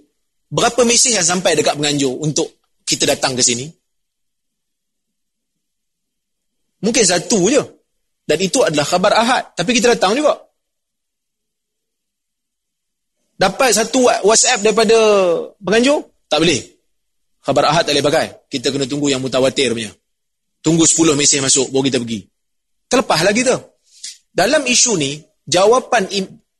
[0.49, 2.49] Berapa mesej yang sampai dekat penganjur untuk
[2.89, 3.68] kita datang ke sini?
[6.81, 7.76] Mungkin satu je.
[8.27, 9.43] Dan itu adalah khabar ahad.
[9.55, 10.35] Tapi kita datang juga.
[13.39, 14.97] Dapat satu WhatsApp daripada
[15.62, 16.03] penganjur?
[16.27, 16.61] Tak boleh.
[17.47, 18.27] Khabar ahad tak boleh pakai.
[18.51, 19.95] Kita kena tunggu yang mutawatir punya.
[20.59, 22.20] Tunggu 10 mesej masuk, baru kita pergi.
[22.91, 23.55] Terlepaslah kita.
[24.35, 26.11] Dalam isu ni, jawapan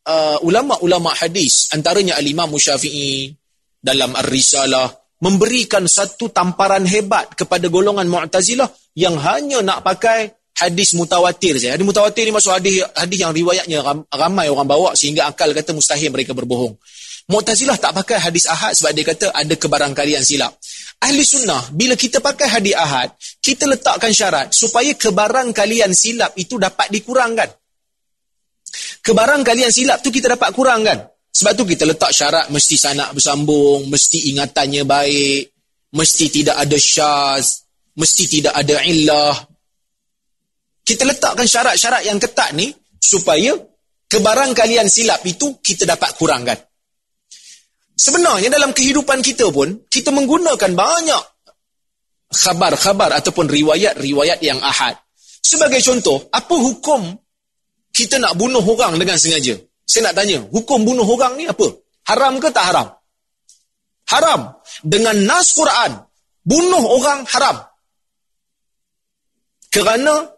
[0.07, 3.35] uh, ulama-ulama hadis, antaranya Al-Imam Syafi'i
[3.83, 4.95] dalam Ar-Risalah,
[5.27, 11.77] memberikan satu tamparan hebat kepada golongan Mu'tazilah yang hanya nak pakai hadis mutawatir saja.
[11.77, 13.79] Hadis mutawatir ni maksud hadis hadis yang riwayatnya
[14.09, 16.75] ramai orang bawa sehingga akal kata mustahil mereka berbohong.
[17.27, 20.55] Mu'tazilah tak pakai hadis ahad sebab dia kata ada kebarangkalian silap.
[21.03, 26.89] Ahli sunnah, bila kita pakai hadis ahad, kita letakkan syarat supaya kebarangkalian silap itu dapat
[26.89, 27.51] dikurangkan.
[29.03, 31.03] Kebarangkalian silap tu kita dapat kurangkan.
[31.37, 35.53] Sebab tu kita letak syarat mesti sanak bersambung, mesti ingatannya baik,
[35.93, 39.35] mesti tidak ada syaz, mesti tidak ada illah,
[40.87, 42.71] kita letakkan syarat-syarat yang ketat ni
[43.03, 43.59] supaya
[44.07, 46.55] kebarangkalian silap itu kita dapat kurangkan.
[47.97, 51.25] Sebenarnya dalam kehidupan kita pun, kita menggunakan banyak
[52.31, 54.95] khabar-khabar ataupun riwayat-riwayat yang ahad.
[55.43, 57.19] Sebagai contoh, apa hukum
[57.91, 59.59] kita nak bunuh orang dengan sengaja?
[59.83, 61.67] Saya nak tanya, hukum bunuh orang ni apa?
[62.07, 62.87] Haram ke tak haram?
[64.07, 64.41] Haram.
[64.85, 65.99] Dengan nas Quran,
[66.45, 67.65] bunuh orang haram.
[69.73, 70.36] Kerana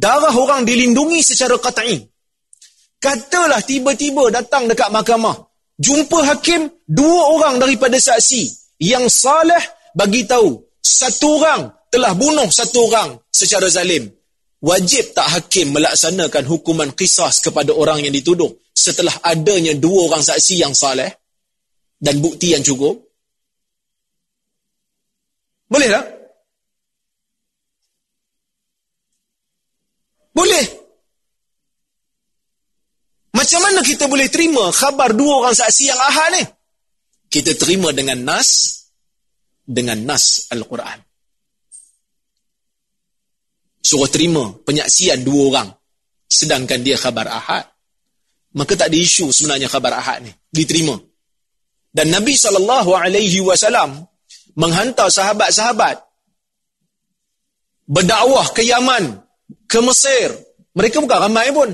[0.00, 2.00] darah orang dilindungi secara qat'i.
[3.00, 5.36] Katalah tiba-tiba datang dekat mahkamah,
[5.76, 8.48] jumpa hakim dua orang daripada saksi
[8.80, 9.60] yang salih
[9.92, 14.08] bagi tahu satu orang telah bunuh satu orang secara zalim.
[14.60, 20.60] Wajib tak hakim melaksanakan hukuman kisah kepada orang yang dituduh setelah adanya dua orang saksi
[20.60, 21.08] yang salih
[21.96, 23.00] dan bukti yang cukup?
[25.72, 26.19] Boleh tak?
[30.40, 30.66] Boleh.
[33.36, 36.44] Macam mana kita boleh terima khabar dua orang saksi yang ahad ni?
[37.28, 38.80] Kita terima dengan nas,
[39.60, 40.98] dengan nas Al-Quran.
[43.84, 45.68] Suruh terima penyaksian dua orang.
[46.24, 47.68] Sedangkan dia khabar ahad.
[48.56, 50.32] Maka tak ada isu sebenarnya khabar ahad ni.
[50.48, 50.96] Diterima.
[51.92, 52.64] Dan Nabi SAW
[54.56, 55.96] menghantar sahabat-sahabat
[57.90, 59.29] berdakwah ke Yaman,
[59.70, 60.34] ke Mesir.
[60.74, 61.70] Mereka bukan ramai pun.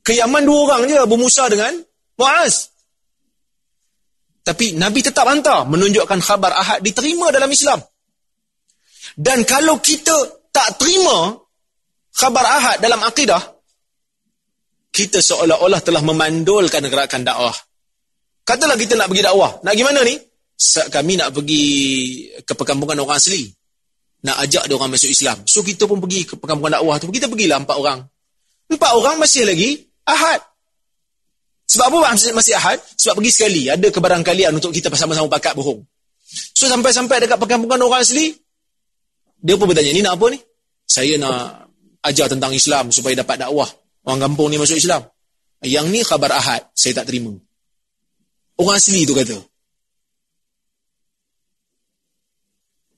[0.00, 1.76] Ke Yaman dua orang je, Abu Musa dengan
[2.16, 2.72] Muaz.
[4.40, 7.76] Tapi Nabi tetap hantar menunjukkan khabar ahad diterima dalam Islam.
[9.12, 10.16] Dan kalau kita
[10.48, 11.36] tak terima
[12.16, 13.40] khabar ahad dalam akidah,
[14.88, 17.52] kita seolah-olah telah memandulkan gerakan dakwah.
[18.48, 19.60] Katalah kita nak pergi dakwah.
[19.60, 20.16] Nak pergi mana ni?
[20.88, 21.64] Kami nak pergi
[22.42, 23.59] ke perkampungan orang asli
[24.20, 25.40] nak ajak dia orang masuk Islam.
[25.48, 27.08] So kita pun pergi ke perkampungan dakwah tu.
[27.08, 28.04] Kita pergilah empat orang.
[28.68, 30.40] Empat orang masih lagi ahad.
[31.70, 32.78] Sebab apa masih ahad?
[32.98, 33.62] Sebab pergi sekali.
[33.70, 35.80] Ada kebarangkalian untuk kita sama-sama pakat bohong.
[36.54, 38.36] So sampai-sampai dekat perkampungan orang asli,
[39.40, 40.38] dia pun bertanya, ni nak apa ni?
[40.84, 41.70] Saya nak
[42.04, 43.70] ajar tentang Islam supaya dapat dakwah.
[44.04, 45.06] Orang kampung ni masuk Islam.
[45.64, 47.32] Yang ni khabar ahad, saya tak terima.
[48.60, 49.40] Orang asli tu kata.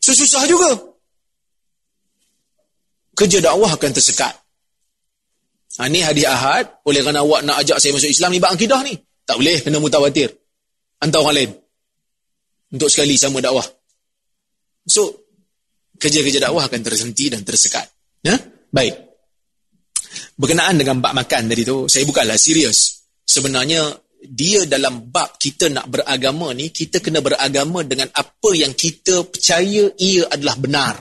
[0.03, 0.92] So susah juga
[3.17, 4.35] kerja dakwah akan tersekat.
[5.81, 8.81] Ha, ni hadiah ahad, oleh kerana awak nak ajak saya masuk Islam ni bak akidah
[8.85, 8.93] ni.
[9.25, 10.29] Tak boleh, kena mutawatir.
[11.01, 11.51] Hantar orang lain.
[12.77, 13.65] Untuk sekali sama dakwah.
[14.85, 15.25] So,
[15.97, 17.87] kerja-kerja dakwah akan terhenti dan tersekat.
[18.21, 18.37] Ya?
[18.69, 18.95] Baik.
[20.37, 23.09] Berkenaan dengan bab makan tadi tu, saya bukanlah serius.
[23.25, 29.25] Sebenarnya, dia dalam bab kita nak beragama ni, kita kena beragama dengan apa yang kita
[29.25, 30.95] percaya ia adalah benar.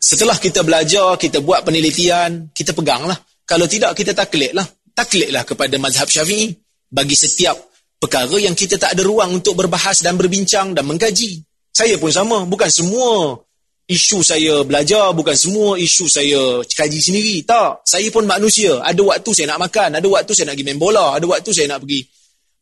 [0.00, 3.20] Setelah kita belajar, kita buat penelitian, kita peganglah.
[3.44, 4.64] Kalau tidak, kita taklidlah.
[4.96, 6.56] Taklidlah kepada mazhab syafi'i.
[6.88, 7.54] Bagi setiap
[8.00, 11.44] perkara yang kita tak ada ruang untuk berbahas dan berbincang dan mengkaji.
[11.68, 12.48] Saya pun sama.
[12.48, 13.44] Bukan semua
[13.90, 17.36] isu saya belajar, bukan semua isu saya kaji sendiri.
[17.44, 17.84] Tak.
[17.84, 18.80] Saya pun manusia.
[18.80, 21.66] Ada waktu saya nak makan, ada waktu saya nak pergi main bola, ada waktu saya
[21.76, 22.00] nak pergi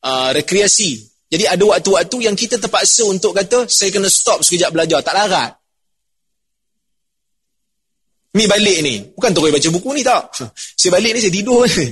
[0.03, 0.91] uh, rekreasi.
[1.29, 5.05] Jadi ada waktu-waktu yang kita terpaksa untuk kata, saya kena stop sekejap belajar.
[5.05, 5.58] Tak larat.
[8.37, 8.95] Mi balik ni.
[9.17, 10.23] Bukan terus baca buku ni tak.
[10.77, 11.87] Saya balik ni saya tidur ni.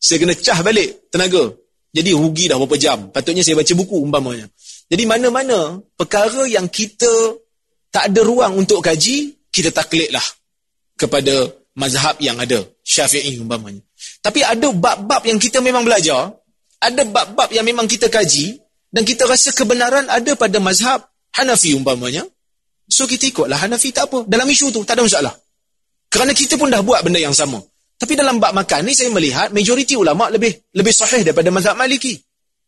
[0.00, 1.52] Saya kena cah balik tenaga.
[1.90, 2.98] Jadi rugi dah berapa jam.
[3.10, 4.46] Patutnya saya baca buku umpamanya.
[4.90, 7.10] Jadi mana-mana perkara yang kita
[7.90, 10.22] tak ada ruang untuk kaji, kita taklid lah
[10.94, 12.62] kepada mazhab yang ada.
[12.86, 13.82] Syafi'i umpamanya.
[14.22, 16.30] Tapi ada bab-bab yang kita memang belajar.
[16.80, 18.58] Ada bab-bab yang memang kita kaji.
[18.90, 20.98] Dan kita rasa kebenaran ada pada mazhab
[21.30, 22.26] Hanafi umpamanya.
[22.90, 24.26] So kita ikutlah Hanafi tak apa.
[24.26, 25.34] Dalam isu tu tak ada masalah.
[26.10, 27.62] Kerana kita pun dah buat benda yang sama.
[27.94, 32.18] Tapi dalam bab makan ni saya melihat majoriti ulama lebih lebih sahih daripada mazhab Maliki.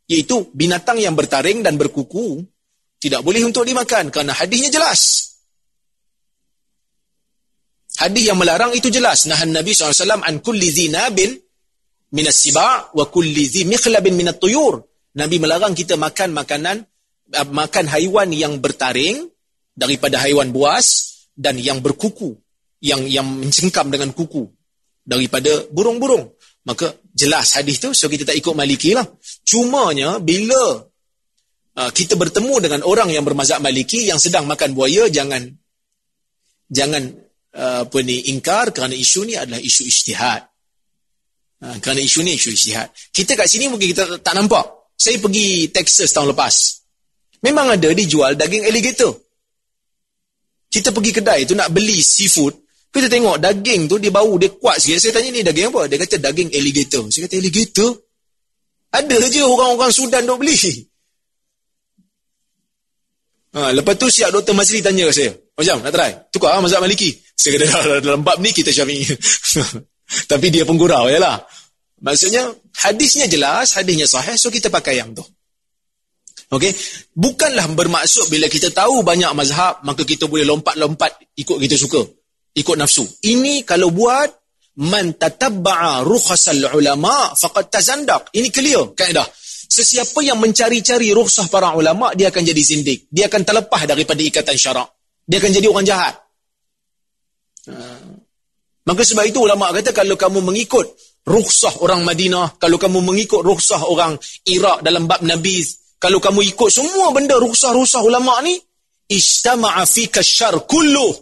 [0.06, 2.38] Iaitu binatang yang bertaring dan berkuku
[3.02, 5.32] tidak boleh untuk dimakan kerana hadisnya jelas.
[7.98, 9.26] Hadis yang melarang itu jelas.
[9.26, 11.34] Nahan Nabi SAW an kulli zinabin
[12.14, 14.78] minas siba' wa kulli zi mikhlabin minat tuyur.
[15.18, 16.76] Nabi melarang kita makan makanan
[17.50, 19.26] makan haiwan yang bertaring
[19.74, 22.36] daripada haiwan buas dan yang berkuku
[22.82, 24.42] yang yang mencengkam dengan kuku
[25.06, 26.34] daripada burung-burung.
[26.62, 29.06] Maka jelas hadis tu so kita tak ikut Maliki lah.
[29.42, 30.78] Cumanya bila
[31.78, 35.42] uh, kita bertemu dengan orang yang bermazhab Maliki yang sedang makan buaya jangan
[36.70, 37.02] jangan
[37.54, 40.42] uh, apa ni ingkar kerana isu ni adalah isu ijtihad.
[41.62, 42.90] Uh, kerana isu ni isu ijtihad.
[43.10, 44.90] Kita kat sini mungkin kita tak nampak.
[44.94, 46.54] Saya pergi Texas tahun lepas.
[47.42, 49.18] Memang ada dijual daging alligator.
[50.70, 52.54] Kita pergi kedai tu nak beli seafood,
[52.92, 55.00] kita tengok daging tu dia bau, dia kuat sikit.
[55.00, 55.88] Saya tanya ni daging apa?
[55.88, 57.08] Dia kata daging alligator.
[57.08, 57.90] Saya kata alligator?
[58.92, 60.52] Ada je orang-orang Sudan duk beli.
[63.56, 64.52] Ha, lepas tu siap Dr.
[64.52, 65.32] Masri tanya ke saya.
[65.56, 66.12] Macam nak try?
[66.28, 67.16] Tukar lah mazhab maliki.
[67.32, 67.64] Saya kata
[68.04, 69.08] dalam, bab ni kita syafi'i.
[70.30, 71.40] Tapi dia penggurau je lah.
[72.04, 74.36] Maksudnya hadisnya jelas, hadisnya sahih.
[74.36, 75.24] So kita pakai yang tu.
[76.52, 76.76] Okay?
[77.16, 82.04] Bukanlah bermaksud bila kita tahu banyak mazhab, maka kita boleh lompat-lompat ikut kita suka
[82.56, 83.04] ikut nafsu.
[83.24, 84.28] Ini kalau buat
[84.80, 88.32] man tatabba'a rukhsal ulama faqad tazandaq.
[88.32, 89.26] Ini clear kaedah.
[89.72, 93.08] Sesiapa yang mencari-cari rukhsah para ulama dia akan jadi zindik.
[93.08, 94.88] Dia akan terlepas daripada ikatan syarak.
[95.24, 96.14] Dia akan jadi orang jahat.
[97.72, 97.76] Ha.
[98.82, 100.92] Maka sebab itu ulama kata kalau kamu mengikut
[101.24, 105.62] rukhsah orang Madinah, kalau kamu mengikut rukhsah orang Iraq dalam bab Nabi,
[106.02, 108.58] kalau kamu ikut semua benda rukhsah-rukhsah ulama ni,
[109.06, 111.14] istama'a fika syar kulluh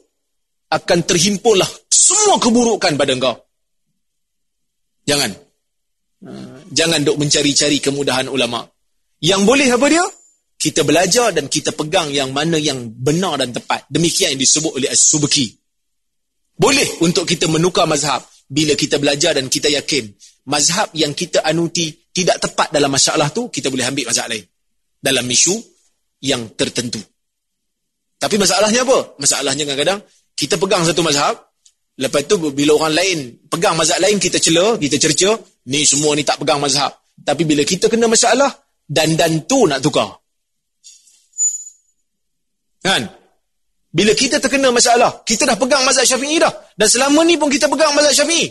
[0.70, 3.34] akan terhimpunlah semua keburukan pada engkau.
[5.04, 5.30] Jangan.
[6.20, 8.62] Uh, jangan duk mencari-cari kemudahan ulama.
[9.18, 10.04] Yang boleh apa dia?
[10.60, 13.88] Kita belajar dan kita pegang yang mana yang benar dan tepat.
[13.88, 15.56] Demikian yang disebut oleh As-Subki.
[16.60, 20.12] Boleh untuk kita menukar mazhab bila kita belajar dan kita yakin
[20.44, 24.44] mazhab yang kita anuti tidak tepat dalam masalah tu, kita boleh ambil mazhab lain.
[25.00, 25.56] Dalam isu
[26.20, 27.00] yang tertentu.
[28.20, 29.16] Tapi masalahnya apa?
[29.16, 30.04] Masalahnya kadang-kadang
[30.40, 31.36] kita pegang satu mazhab,
[32.00, 33.18] lepas tu bila orang lain
[33.52, 35.36] pegang mazhab lain, kita cela, kita cerca,
[35.68, 36.96] ni semua ni tak pegang mazhab.
[37.20, 38.48] Tapi bila kita kena masalah,
[38.88, 40.08] dan dan tu nak tukar.
[42.80, 43.04] Kan?
[43.92, 46.50] Bila kita terkena masalah, kita dah pegang mazhab syafi'i dah.
[46.72, 48.48] Dan selama ni pun kita pegang mazhab syafi'i.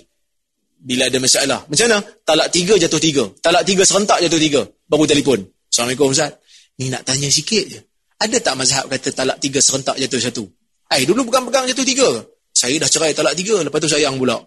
[0.80, 1.60] Bila ada masalah.
[1.66, 1.98] Macam mana?
[2.24, 3.24] Talak tiga jatuh tiga.
[3.42, 4.62] Talak tiga serentak jatuh tiga.
[4.86, 5.42] Baru telefon.
[5.68, 6.38] Assalamualaikum Ustaz.
[6.78, 7.80] Ni nak tanya sikit je.
[8.20, 10.44] Ada tak mazhab kata talak tiga serentak jatuh satu?
[10.90, 12.10] Eh, dulu pegang-pegang jatuh tiga.
[12.50, 13.62] Saya dah cerai talak tiga.
[13.62, 14.42] Lepas tu sayang pula.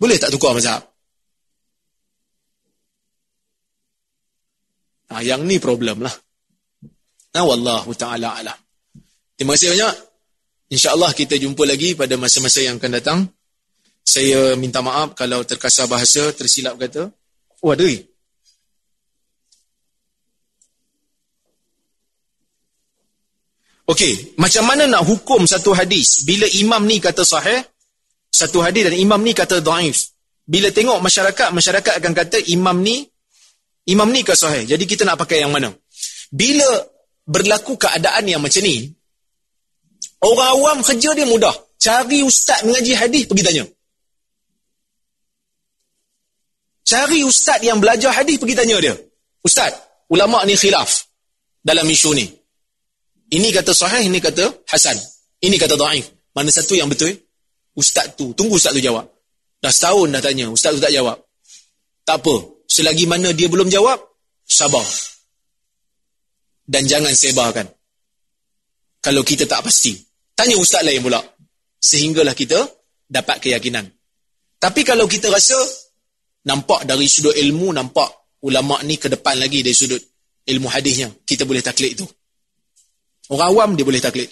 [0.00, 0.80] Boleh tak tukar mazhab?
[5.12, 6.12] Ha, yang ni problem lah.
[7.36, 8.58] Nah, wallahu ta'ala alam.
[9.36, 9.94] Terima kasih banyak.
[10.72, 13.18] InsyaAllah kita jumpa lagi pada masa-masa yang akan datang.
[14.02, 17.12] Saya minta maaf kalau terkasar bahasa, tersilap kata.
[17.62, 18.00] Oh, ada ni?
[23.86, 27.62] Okey, macam mana nak hukum satu hadis bila imam ni kata sahih,
[28.30, 30.10] satu hadis dan imam ni kata daif.
[30.46, 33.06] Bila tengok masyarakat, masyarakat akan kata imam ni,
[33.90, 34.66] imam ni ke sahih.
[34.66, 35.70] Jadi kita nak pakai yang mana?
[36.30, 36.66] Bila
[37.26, 38.90] berlaku keadaan yang macam ni,
[40.26, 41.52] Orang awam kerja dia mudah.
[41.76, 43.64] Cari ustaz mengaji hadis, pergi tanya.
[46.86, 48.94] Cari ustaz yang belajar hadis, pergi tanya dia.
[49.44, 49.76] Ustaz,
[50.08, 51.04] ulama ni khilaf
[51.60, 52.26] dalam isu ni.
[53.30, 54.94] Ini kata sahih, ini kata hasan.
[55.42, 56.06] Ini kata da'if.
[56.34, 57.10] Mana satu yang betul?
[57.74, 59.04] Ustaz tu, tunggu ustaz tu jawab.
[59.60, 61.18] Dah setahun dah tanya, ustaz tu tak jawab.
[62.06, 62.34] Tak apa,
[62.70, 63.98] selagi mana dia belum jawab,
[64.46, 64.86] sabar.
[66.66, 67.66] Dan jangan sebarkan.
[69.02, 69.94] Kalau kita tak pasti.
[70.34, 71.22] Tanya ustaz lain pula.
[71.78, 72.58] Sehinggalah kita
[73.06, 73.86] dapat keyakinan.
[74.58, 75.54] Tapi kalau kita rasa
[76.46, 78.08] nampak dari sudut ilmu, nampak
[78.42, 80.02] ulama ni ke depan lagi dari sudut
[80.46, 82.06] ilmu hadisnya, kita boleh taklid itu.
[83.30, 84.30] Orang awam dia boleh taklid.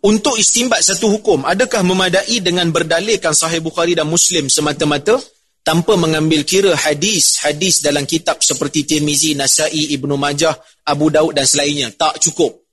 [0.00, 5.20] Untuk istimbat satu hukum, adakah memadai dengan berdalilkan sahih Bukhari dan Muslim semata-mata
[5.60, 10.56] tanpa mengambil kira hadis-hadis dalam kitab seperti Tirmizi, Nasai, Ibnu Majah,
[10.88, 11.92] Abu Daud dan selainnya.
[11.92, 12.64] Tak cukup.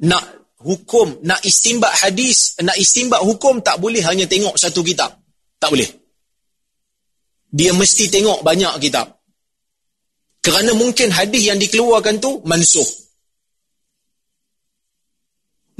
[0.00, 0.24] Nak
[0.64, 5.12] hukum, nak istimbat hadis, nak istimbat hukum tak boleh hanya tengok satu kitab.
[5.60, 6.05] Tak boleh.
[7.56, 9.16] Dia mesti tengok banyak kitab.
[10.44, 12.84] Kerana mungkin hadis yang dikeluarkan tu mansuh.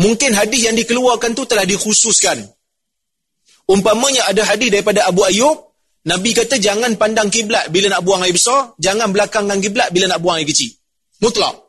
[0.00, 2.40] Mungkin hadis yang dikeluarkan tu telah dikhususkan.
[3.68, 8.32] Umpamanya ada hadis daripada Abu Ayyub, Nabi kata jangan pandang kiblat bila nak buang air
[8.32, 10.70] besar, jangan belakangkan kiblat bila nak buang air kecil.
[11.20, 11.66] Mutlak.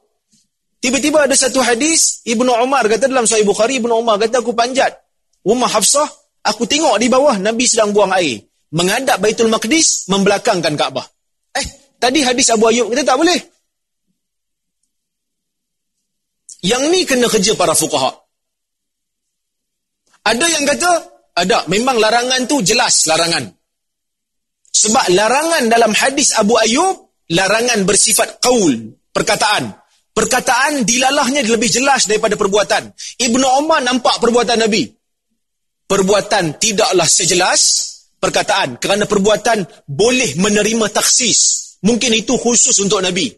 [0.77, 4.93] Tiba-tiba ada satu hadis, Ibnu Umar kata dalam Sahih Bukhari, Ibnu Umar kata aku panjat
[5.41, 6.07] rumah Hafsah,
[6.47, 8.46] aku tengok di bawah Nabi sedang buang air.
[8.76, 11.05] Menghadap Baitul Maqdis, membelakangkan Kaabah.
[11.55, 11.65] Eh,
[12.01, 13.39] tadi hadis Abu Ayyub kata tak boleh.
[16.68, 18.11] Yang ni kena kerja para fukaha.
[20.28, 20.91] Ada yang kata,
[21.39, 23.47] ada, memang larangan tu jelas larangan.
[24.68, 29.72] Sebab larangan dalam hadis Abu Ayyub, larangan bersifat qaul, perkataan.
[30.11, 32.89] Perkataan dilalahnya lebih jelas daripada perbuatan.
[33.22, 34.89] Ibnu Umar nampak perbuatan Nabi.
[35.88, 37.61] Perbuatan tidaklah sejelas
[38.18, 38.78] perkataan.
[38.82, 41.39] Kerana perbuatan boleh menerima taksis.
[41.86, 43.30] Mungkin itu khusus untuk Nabi.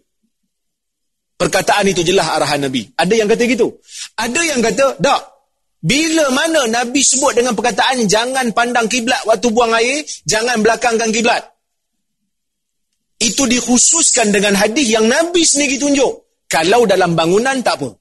[1.40, 2.84] Perkataan itu jelas arahan Nabi.
[3.00, 3.68] Ada yang kata gitu.
[4.20, 5.22] Ada yang kata, tak.
[5.80, 11.40] Bila mana Nabi sebut dengan perkataan jangan pandang kiblat waktu buang air, jangan belakangkan kiblat.
[13.20, 16.28] Itu dikhususkan dengan hadis yang Nabi sendiri tunjuk.
[16.52, 17.96] Kalau dalam bangunan tak apa.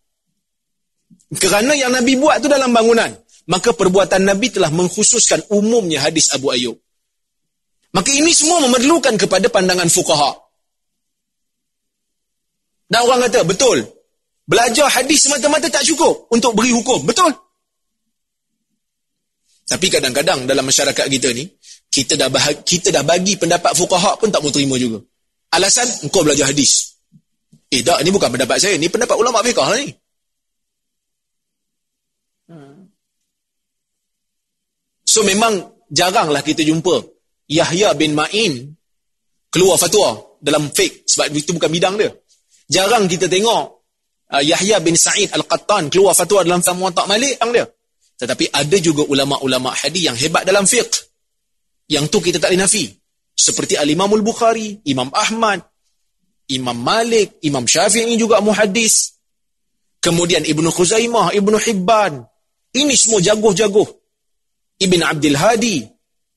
[1.39, 3.13] Kerana yang Nabi buat tu dalam bangunan,
[3.49, 6.77] maka perbuatan Nabi telah mengkhususkan umumnya hadis Abu Ayyub.
[7.97, 10.37] Maka ini semua memerlukan kepada pandangan fukaha.
[12.93, 13.81] Dan orang kata, betul.
[14.45, 17.05] Belajar hadis semata-mata tak cukup untuk beri hukum.
[17.09, 17.33] Betul.
[19.69, 21.49] Tapi kadang-kadang dalam masyarakat kita ni,
[21.89, 25.01] kita dah bahag, kita dah bagi pendapat fuqaha pun tak mau terima juga.
[25.53, 26.97] Alasan engkau belajar hadis.
[27.69, 29.93] Eh tak, ini bukan pendapat saya, ini pendapat ulama fiqh lah ni.
[35.09, 35.57] So memang
[35.89, 37.01] jaranglah kita jumpa
[37.49, 38.77] Yahya bin Ma'in
[39.49, 42.13] keluar fatwa dalam fiqh sebab itu bukan bidang dia.
[42.69, 43.63] Jarang kita tengok
[44.37, 47.65] uh, Yahya bin Sa'id Al-Qattan keluar fatwa dalam Muwatta Malik ang dia.
[48.21, 51.09] Tetapi ada juga ulama-ulama hadis yang hebat dalam fiqh.
[51.89, 52.85] Yang tu kita tak boleh nafi.
[53.33, 55.65] Seperti Al-Imam Al-Bukhari, Imam Ahmad,
[56.53, 59.17] Imam Malik, Imam Syafi'i juga muhaddis.
[60.05, 62.29] Kemudian Ibnu Khuzaimah, Ibnu Hibban.
[62.77, 63.98] Ini semua jagoh-jagoh.
[64.79, 65.83] Ibn Abdul Hadi,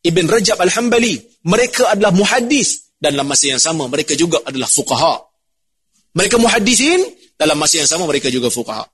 [0.02, 1.22] Ibn Rajab Al-Hambali.
[1.46, 2.94] Mereka adalah muhaddis.
[3.02, 5.26] Dan dalam masa yang sama, mereka juga adalah fuqaha.
[6.14, 7.02] Mereka muhaddisin,
[7.34, 8.86] dalam masa yang sama mereka juga fuqaha.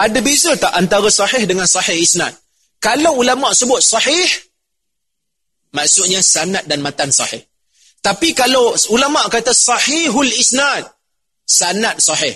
[0.00, 2.32] Ada beza tak antara sahih dengan sahih isnad?
[2.80, 4.28] Kalau ulama sebut sahih,
[5.76, 7.40] maksudnya sanad dan matan sahih.
[8.00, 10.88] Tapi kalau ulama kata sahihul isnad,
[11.44, 12.32] sanad sahih.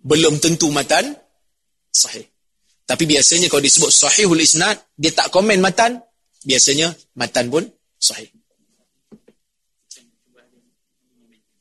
[0.00, 1.12] Belum tentu matan
[1.92, 2.24] sahih.
[2.90, 6.02] Tapi biasanya kalau disebut sahihul isnad, dia tak komen matan,
[6.42, 7.62] biasanya matan pun
[8.02, 8.26] sahih.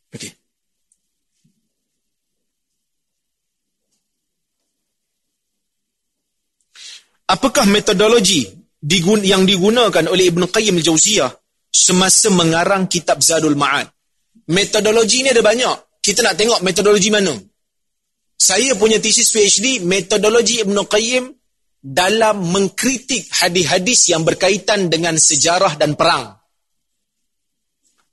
[0.09, 0.33] Okey.
[7.29, 8.49] Apakah metodologi
[9.21, 11.29] yang digunakan oleh Ibn Qayyim al-Jawziyah
[11.69, 13.85] semasa mengarang kitab Zadul Ma'ad?
[14.49, 16.01] Metodologi ni ada banyak.
[16.01, 17.37] Kita nak tengok metodologi mana.
[18.39, 21.27] Saya punya thesis PhD, metodologi Ibn Qayyim
[21.83, 26.39] dalam mengkritik hadis-hadis yang berkaitan dengan sejarah dan perang.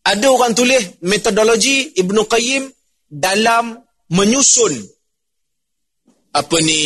[0.02, 2.66] Ada orang tulis metodologi Ibn Qayyim
[3.06, 3.78] dalam
[4.10, 4.74] menyusun
[6.34, 6.82] apa ni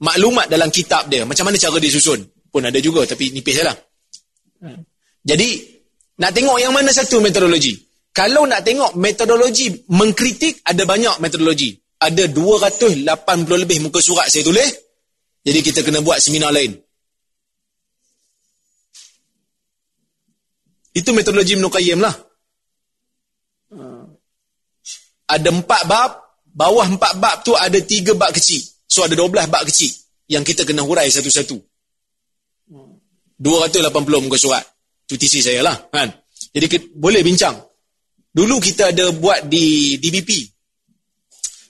[0.00, 1.28] maklumat dalam kitab dia.
[1.28, 2.20] Macam mana cara dia susun?
[2.48, 3.76] Pun ada juga tapi nipis lah.
[5.20, 5.48] Jadi,
[6.16, 7.76] nak tengok yang mana satu metodologi?
[8.12, 11.76] Kalau nak tengok metodologi mengkritik, ada banyak metodologi.
[11.96, 13.08] Ada 280
[13.62, 14.68] lebih muka surat saya tulis.
[15.46, 16.74] Jadi kita kena buat seminar lain.
[20.96, 22.14] Itu metodologi Ibn Qayyim lah.
[25.26, 26.10] Ada empat bab,
[26.44, 28.64] bawah empat bab tu ada tiga bab kecil.
[28.88, 29.92] So ada 12 bab kecil
[30.32, 31.60] yang kita kena hurai satu-satu.
[33.36, 34.64] 280 muka surat.
[35.04, 35.76] Tu tisi saya lah.
[35.92, 36.08] Kan?
[36.56, 37.60] Jadi kita, boleh bincang.
[38.32, 40.55] Dulu kita ada buat di DBP.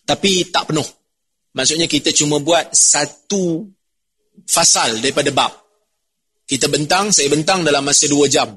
[0.07, 0.87] Tapi tak penuh.
[1.57, 3.67] Maksudnya kita cuma buat satu
[4.47, 5.53] fasal daripada bab.
[6.47, 8.55] Kita bentang, saya bentang dalam masa dua jam.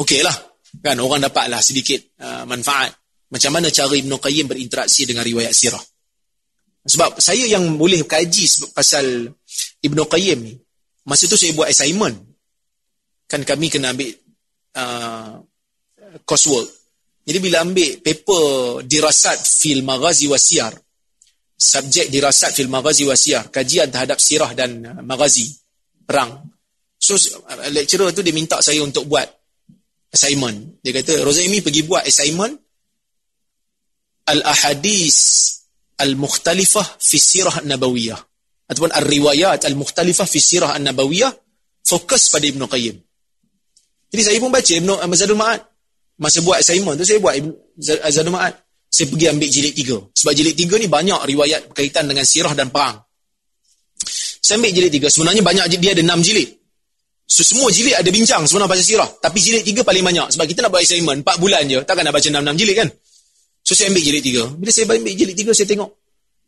[0.00, 0.32] Okey lah.
[0.80, 2.96] Kan orang dapatlah sedikit uh, manfaat.
[3.28, 5.80] Macam mana cara Ibn Qayyim berinteraksi dengan riwayat sirah.
[6.82, 9.28] Sebab saya yang boleh kaji pasal
[9.84, 10.56] Ibn Qayyim ni,
[11.04, 12.16] masa tu saya buat assignment.
[13.28, 14.12] Kan kami kena ambil
[14.80, 15.44] uh,
[16.24, 16.81] coursework.
[17.22, 20.74] Jadi bila ambil paper dirasat fil maghazi wasiar,
[21.54, 25.46] subjek dirasat fil maghazi wasiar, kajian terhadap sirah dan uh, maghazi,
[26.02, 26.42] perang.
[26.98, 27.14] So
[27.70, 29.26] lecturer tu dia minta saya untuk buat
[30.10, 30.82] assignment.
[30.82, 32.54] Dia kata, Rozaimi pergi buat assignment
[34.22, 35.18] al-ahadis
[35.98, 38.18] al-mukhtalifah fi sirah nabawiyah
[38.70, 41.30] ataupun al-riwayat al-mukhtalifah fi sirah nabawiyah
[41.82, 42.96] fokus pada Ibn Qayyim.
[44.12, 45.71] Jadi saya pun baca Ibn Zadul Ma'ad.
[46.20, 47.50] Masa buat assignment tu saya buat Ibn
[48.12, 48.54] Zadul Ma'ad.
[48.92, 49.96] Saya pergi ambil jilid tiga.
[50.12, 53.00] Sebab jilid tiga ni banyak riwayat berkaitan dengan sirah dan perang.
[54.44, 55.08] Saya ambil jilid tiga.
[55.08, 56.60] Sebenarnya banyak dia ada enam jilid.
[57.24, 59.08] So, semua jilid ada bincang sebenarnya pasal sirah.
[59.08, 60.36] Tapi jilid tiga paling banyak.
[60.36, 61.80] Sebab kita nak buat assignment empat bulan je.
[61.88, 62.88] Takkan nak baca enam-enam jilid kan?
[63.62, 64.42] So saya ambil jilid tiga.
[64.52, 65.90] Bila saya ambil jilid tiga, saya tengok.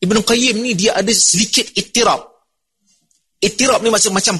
[0.05, 2.21] Ibn Qayyim ni dia ada sedikit itirab.
[3.41, 4.37] Itirab ni maksud macam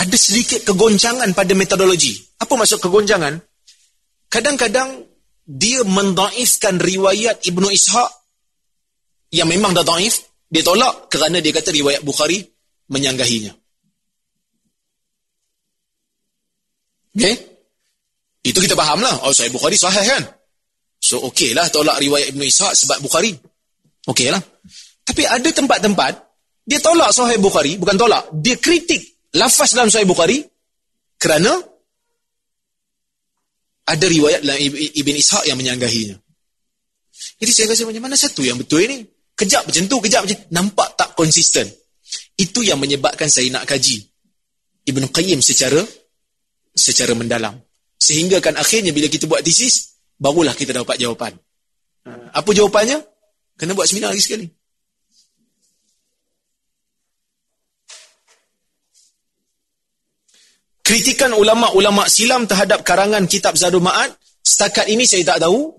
[0.00, 2.16] ada sedikit kegoncangan pada metodologi.
[2.40, 3.36] Apa maksud kegoncangan?
[4.30, 5.04] Kadang-kadang
[5.44, 8.10] dia mendaifkan riwayat Ibn Ishaq
[9.34, 10.30] yang memang dah daif.
[10.50, 12.42] Dia tolak kerana dia kata riwayat Bukhari
[12.90, 13.54] menyanggahinya.
[17.14, 17.34] Okay?
[18.46, 19.26] Itu kita faham lah.
[19.26, 20.22] Oh, saya Bukhari sahih kan?
[21.00, 23.34] So okey lah tolak riwayat Ibn Ishaq sebab Bukhari.
[24.06, 24.42] Okey lah.
[25.10, 26.12] Tapi ada tempat-tempat,
[26.62, 29.02] dia tolak Sahih Bukhari, bukan tolak, dia kritik
[29.34, 30.38] lafaz dalam Sahih Bukhari
[31.18, 31.50] kerana
[33.86, 36.16] ada riwayat dalam Ibn Ishaq yang menyanggahinya.
[37.40, 39.04] Jadi saya rasa macam mana satu yang betul ini?
[39.36, 41.64] Kejap macam tu, kejap macam Nampak tak konsisten.
[42.36, 44.04] Itu yang menyebabkan saya nak kaji
[44.88, 45.80] Ibn Qayyim secara
[46.76, 47.56] secara mendalam.
[48.00, 51.36] Sehingga kan akhirnya bila kita buat tesis, barulah kita dapat jawapan.
[52.32, 53.04] Apa jawapannya?
[53.60, 54.46] Kena buat seminar lagi sekali.
[60.90, 64.10] Kritikan ulama-ulama silam terhadap karangan kitab Zadul Ma'ad,
[64.42, 65.70] setakat ini saya tak tahu,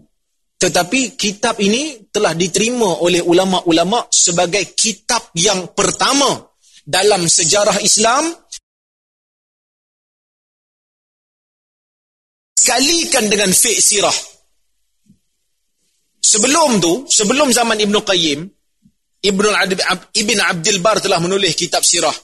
[0.56, 6.32] tetapi kitab ini telah diterima oleh ulama-ulama sebagai kitab yang pertama
[6.88, 8.24] dalam sejarah Islam
[12.56, 14.16] sekalikan dengan fiqh sirah
[16.24, 18.40] Sebelum tu, sebelum zaman Ibn Qayyim,
[19.28, 19.46] Ibn,
[20.16, 22.16] Ibn Abdul Bar telah menulis kitab sirah.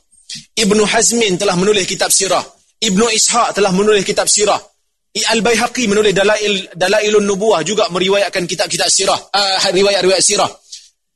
[0.55, 2.56] Ibn Hazmin telah menulis kitab sirah.
[2.77, 4.59] Ibn Ishaq telah menulis kitab sirah.
[5.17, 10.45] Al-Bayhaqi menulis Dalail Dalailun Nubuah juga meriwayatkan kitab-kitab sirah, uh, riwayat-riwayat sirah.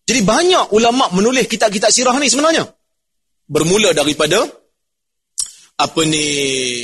[0.02, 2.66] Jadi banyak ulama menulis kitab-kitab sirah ni sebenarnya.
[3.46, 4.42] Bermula daripada
[5.78, 6.26] apa ni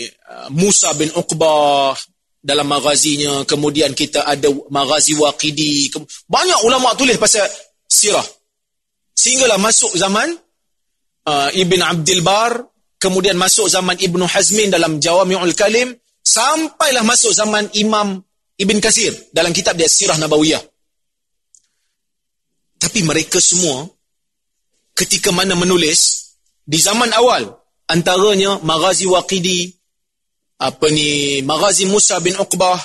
[0.06, 1.98] uh, Musa bin Uqbah
[2.38, 5.90] dalam magazinya, kemudian kita ada magazi Waqidi.
[6.30, 7.50] Banyak ulama tulis pasal
[7.90, 8.24] sirah.
[9.18, 10.38] Sehinggalah masuk zaman
[11.26, 12.62] uh, Ibn Abdul Bar,
[12.98, 18.22] kemudian masuk zaman Ibn Hazmin dalam Jawami'ul Kalim, sampailah masuk zaman Imam
[18.58, 20.62] Ibn Kasir dalam kitab dia Sirah Nabawiyah.
[22.78, 23.90] Tapi mereka semua
[24.94, 26.34] ketika mana menulis
[26.66, 27.46] di zaman awal
[27.90, 29.70] antaranya Maghazi Waqidi
[30.58, 32.78] apa ni Maghazi Musa bin Uqbah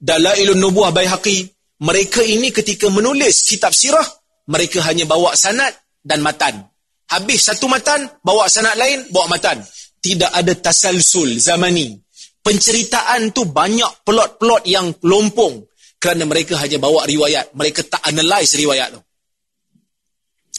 [0.00, 1.48] Dalailun Nubuah Baihaqi
[1.84, 4.04] mereka ini ketika menulis kitab sirah
[4.48, 5.72] mereka hanya bawa sanad
[6.04, 6.64] dan matan
[7.10, 9.60] habis satu matan bawa sanad lain bawa matan.
[10.04, 11.96] Tidak ada tasalsul zamani.
[12.44, 15.64] Penceritaan tu banyak plot-plot yang lompong.
[15.96, 17.56] Kerana mereka hanya bawa riwayat.
[17.56, 19.00] Mereka tak analyze riwayat tu.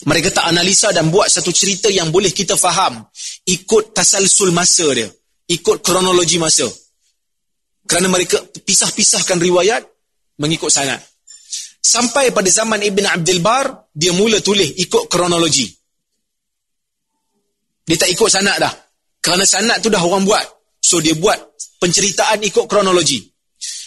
[0.10, 3.06] Mereka tak analisa dan buat satu cerita yang boleh kita faham.
[3.46, 5.08] Ikut tasalsul masa dia.
[5.46, 6.66] Ikut kronologi masa.
[7.86, 9.86] Kerana mereka pisah-pisahkan riwayat
[10.42, 10.98] mengikut sanad.
[11.86, 15.70] Sampai pada zaman Ibn Abdul Bar, dia mula tulis ikut kronologi.
[17.86, 18.74] Dia tak ikut sanad dah.
[19.22, 20.46] Kerana sanad tu dah orang buat.
[20.82, 21.38] So dia buat
[21.82, 23.22] penceritaan ikut kronologi.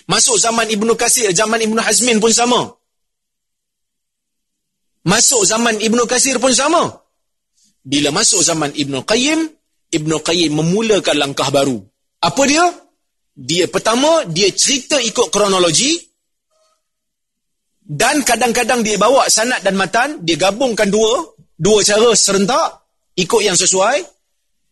[0.08, 2.64] Masuk zaman Ibn Qasir, zaman Ibn Hazmin pun sama.
[5.04, 6.88] Masuk zaman Ibn Qasir pun sama.
[7.84, 9.40] Bila masuk zaman Ibn Qayyim,
[9.94, 11.78] Ibn Qayyim memulakan langkah baru.
[12.24, 12.64] Apa dia?
[13.38, 16.08] Dia pertama, dia cerita ikut kronologi
[17.88, 21.24] dan kadang-kadang dia bawa sanad dan matan, dia gabungkan dua,
[21.56, 22.87] dua cara serentak,
[23.18, 24.06] ikut yang sesuai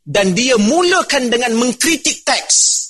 [0.06, 2.86] dan dia mulakan dengan mengkritik teks.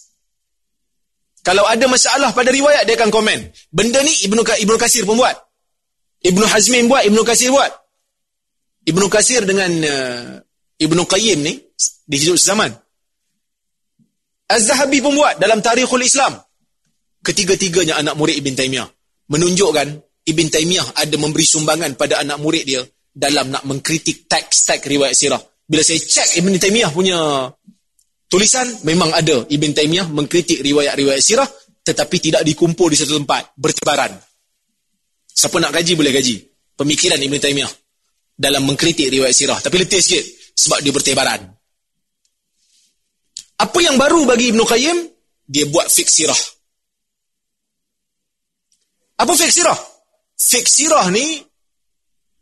[1.40, 3.38] Kalau ada masalah pada riwayat, dia akan komen.
[3.72, 5.32] Benda ni Ibn, Ibn Qasir pun buat.
[6.26, 7.72] Ibn Hazmin buat, Ibn Qasir buat.
[8.84, 10.42] Ibn Qasir dengan uh,
[10.76, 11.54] Ibn Qayyim ni,
[12.04, 12.74] di hidup zaman.
[14.50, 16.34] Az-Zahabi pun buat dalam Tarikhul Islam.
[17.22, 18.88] Ketiga-tiganya anak murid Ibn Taymiyah.
[19.30, 19.88] Menunjukkan
[20.26, 22.82] Ibn Taymiyah ada memberi sumbangan pada anak murid dia
[23.16, 25.40] dalam nak mengkritik teks-teks riwayat sirah.
[25.64, 27.48] Bila saya cek Ibn Taymiyah punya
[28.28, 31.48] tulisan, memang ada Ibn Taymiyah mengkritik riwayat-riwayat sirah
[31.80, 34.12] tetapi tidak dikumpul di satu tempat, bertebaran.
[35.32, 36.36] Siapa nak gaji boleh gaji.
[36.76, 37.72] Pemikiran Ibn Taymiyah
[38.36, 39.56] dalam mengkritik riwayat sirah.
[39.64, 41.40] Tapi letih sikit sebab dia bertebaran.
[43.56, 44.98] Apa yang baru bagi Ibn Qayyim?
[45.46, 46.36] Dia buat fik sirah.
[49.16, 49.78] Apa fik sirah?
[50.36, 51.40] Fik sirah ni,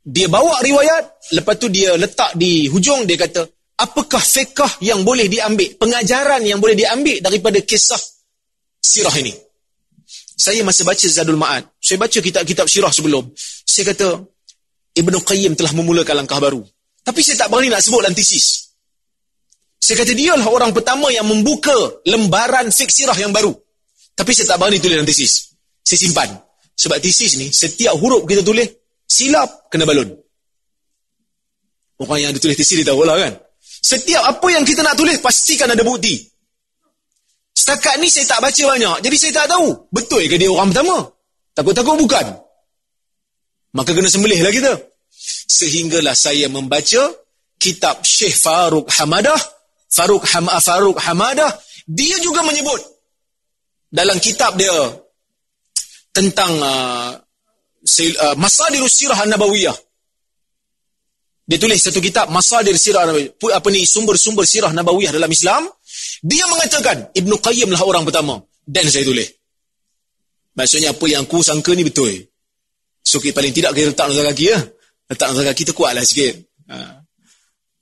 [0.05, 3.41] dia bawa riwayat, lepas tu dia letak di hujung, dia kata,
[3.81, 8.01] apakah fiqah yang boleh diambil, pengajaran yang boleh diambil daripada kisah
[8.85, 9.33] sirah ini.
[10.37, 11.65] Saya masih baca Zadul Ma'ad.
[11.81, 13.33] Saya baca kitab-kitab sirah sebelum.
[13.65, 14.21] Saya kata,
[14.93, 16.61] Ibn Qayyim telah memulakan langkah baru.
[17.01, 18.77] Tapi saya tak berani nak sebut dalam tesis.
[19.81, 21.73] Saya kata dia lah orang pertama yang membuka
[22.05, 23.53] lembaran fiksirah yang baru.
[24.13, 25.55] Tapi saya tak berani tulis dalam tesis.
[25.81, 26.29] Saya simpan.
[26.75, 28.67] Sebab tesis ni, setiap huruf kita tulis,
[29.09, 30.11] silap, kena balon.
[32.01, 33.33] Orang yang ada tulis tesis, dia tahu lah kan.
[33.63, 36.21] Setiap apa yang kita nak tulis, pastikan ada bukti.
[37.55, 38.97] Setakat ni saya tak baca banyak.
[39.07, 39.89] Jadi saya tak tahu.
[39.95, 41.07] Betul ke dia orang pertama?
[41.55, 42.27] Takut-takut bukan.
[43.79, 44.75] Maka kena sembelih lah kita.
[45.47, 47.15] Sehinggalah saya membaca
[47.63, 49.41] kitab Syekh Faruk Hamadah
[49.89, 51.49] Faruk Ham Faruk Hamadah
[51.89, 52.77] dia juga menyebut
[53.89, 54.75] dalam kitab dia
[56.13, 57.24] tentang uh,
[57.85, 59.77] uh, Masadirus Sirah An-Nabawiyah.
[61.45, 63.61] Dia tulis satu kitab Masadir Sirah An-Nabawiyah.
[63.61, 65.69] Apa ni sumber-sumber Sirah Nabawiyah dalam Islam?
[66.25, 69.29] Dia mengatakan Ibnu Qayyim lah orang pertama dan saya tulis.
[70.57, 72.15] Maksudnya apa yang aku sangka ni betul.
[73.05, 74.59] So paling tidak kita letak nazar kaki ya.
[75.11, 76.41] Letak nazar kaki tu kuatlah sikit.
[76.73, 77.05] Ha.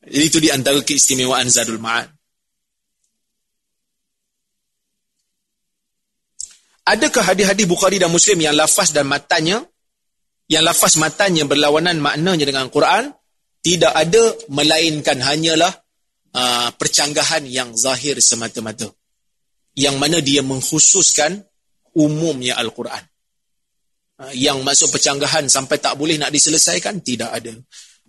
[0.03, 2.11] Jadi itu di antara keistimewaan Zadul Ma'ad.
[6.83, 9.63] Adakah hadis-hadis Bukhari dan Muslim yang lafaz dan matanya,
[10.51, 13.13] yang lafaz matanya berlawanan maknanya dengan Quran?
[13.63, 15.71] Tidak ada, melainkan hanyalah
[16.35, 18.91] uh, percanggahan yang zahir semata-mata.
[19.79, 21.47] Yang mana dia mengkhususkan
[21.95, 23.07] umumnya Al-Quran.
[24.19, 27.55] Uh, yang masuk percanggahan sampai tak boleh nak diselesaikan, tidak ada.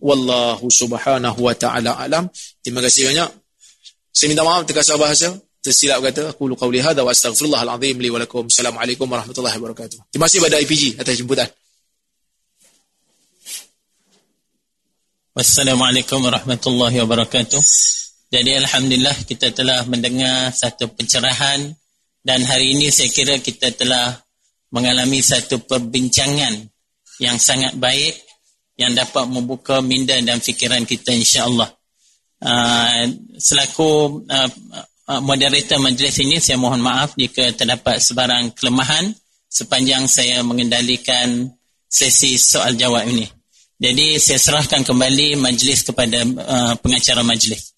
[0.02, 2.28] Wallahu subhanahu wa ta'ala alam.
[2.66, 3.30] Terima kasih banyak.
[4.10, 5.32] Saya minta maaf terkasar bahasa.
[5.64, 6.36] Tersilap kata.
[6.36, 8.52] Aku lu qawli hadha wa astaghfirullah al-azim li walakum.
[8.52, 10.12] Assalamualaikum warahmatullahi wabarakatuh.
[10.12, 11.48] Terima kasih pada IPG atas jemputan.
[15.34, 17.58] Wassalamualaikum warahmatullahi wabarakatuh.
[18.30, 21.74] Jadi Alhamdulillah kita telah mendengar satu pencerahan
[22.22, 24.14] dan hari ini saya kira kita telah
[24.70, 26.70] mengalami satu perbincangan
[27.18, 28.14] yang sangat baik
[28.78, 31.74] yang dapat membuka minda dan fikiran kita insyaAllah.
[32.38, 34.50] Uh, selaku uh,
[35.18, 39.10] moderator majlis ini saya mohon maaf jika terdapat sebarang kelemahan
[39.50, 41.50] sepanjang saya mengendalikan
[41.90, 43.26] sesi soal jawab ini.
[43.82, 47.74] Jadi saya serahkan kembali majlis kepada uh, pengacara majlis.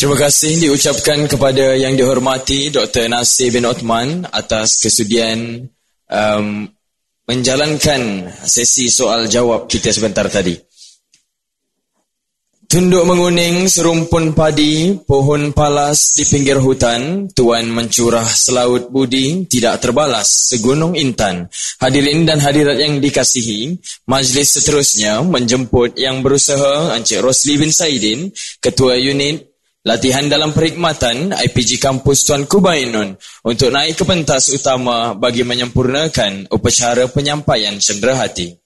[0.00, 3.04] Terima kasih diucapkan kepada yang dihormati Dr.
[3.12, 5.68] Nasir bin Othman atas kesudian
[6.08, 6.72] um,
[7.28, 10.56] menjalankan sesi soal jawab kita sebentar tadi.
[12.70, 20.54] Tunduk menguning serumpun padi, pohon palas di pinggir hutan, Tuan mencurah selaut budi, tidak terbalas,
[20.54, 21.50] segunung intan.
[21.82, 23.74] Hadirin dan hadirat yang dikasihi,
[24.06, 28.30] majlis seterusnya menjemput yang berusaha Encik Rosli bin Saidin,
[28.62, 33.16] Ketua Unit Latihan dalam perkhidmatan IPG Kampus Tuan Kubainun
[33.48, 38.59] untuk naik ke pentas utama bagi menyempurnakan upacara penyampaian cenderahati.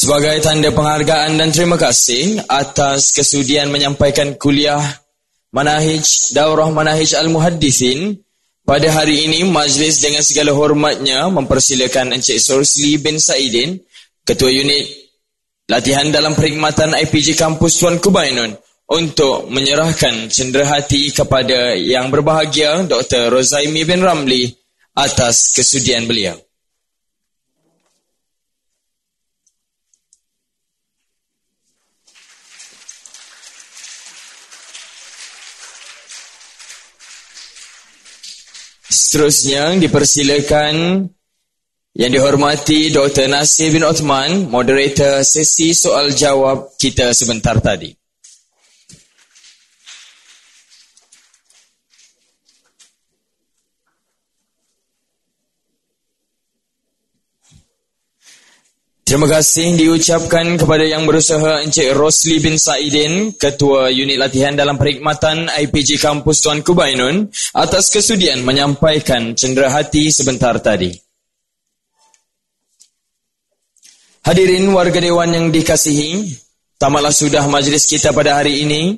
[0.00, 4.80] Sebagai tanda penghargaan dan terima kasih atas kesudian menyampaikan kuliah
[5.52, 8.16] Manahij Daurah Manahij Al-Muhaddithin
[8.64, 13.76] pada hari ini majlis dengan segala hormatnya mempersilakan Encik Sorsli bin Saidin
[14.24, 14.88] Ketua Unit
[15.68, 18.56] Latihan dalam Perkhidmatan IPG Kampus Tuan Kubainun
[18.88, 23.28] untuk menyerahkan cenderahati kepada yang berbahagia Dr.
[23.28, 24.48] Rozaimi bin Ramli
[24.96, 26.40] atas kesudian beliau.
[39.10, 41.02] Seterusnya dipersilakan
[41.98, 43.26] yang dihormati Dr.
[43.26, 47.90] Nasir bin Othman, moderator sesi soal jawab kita sebentar tadi.
[59.10, 65.50] Terima kasih diucapkan kepada yang berusaha Encik Rosli bin Saidin, Ketua Unit Latihan dalam Perkhidmatan
[65.50, 70.94] IPG Kampus Tuan Kubainun atas kesudian menyampaikan cenderahati sebentar tadi.
[74.22, 76.30] Hadirin warga Dewan yang dikasihi,
[76.78, 78.94] tamatlah sudah majlis kita pada hari ini.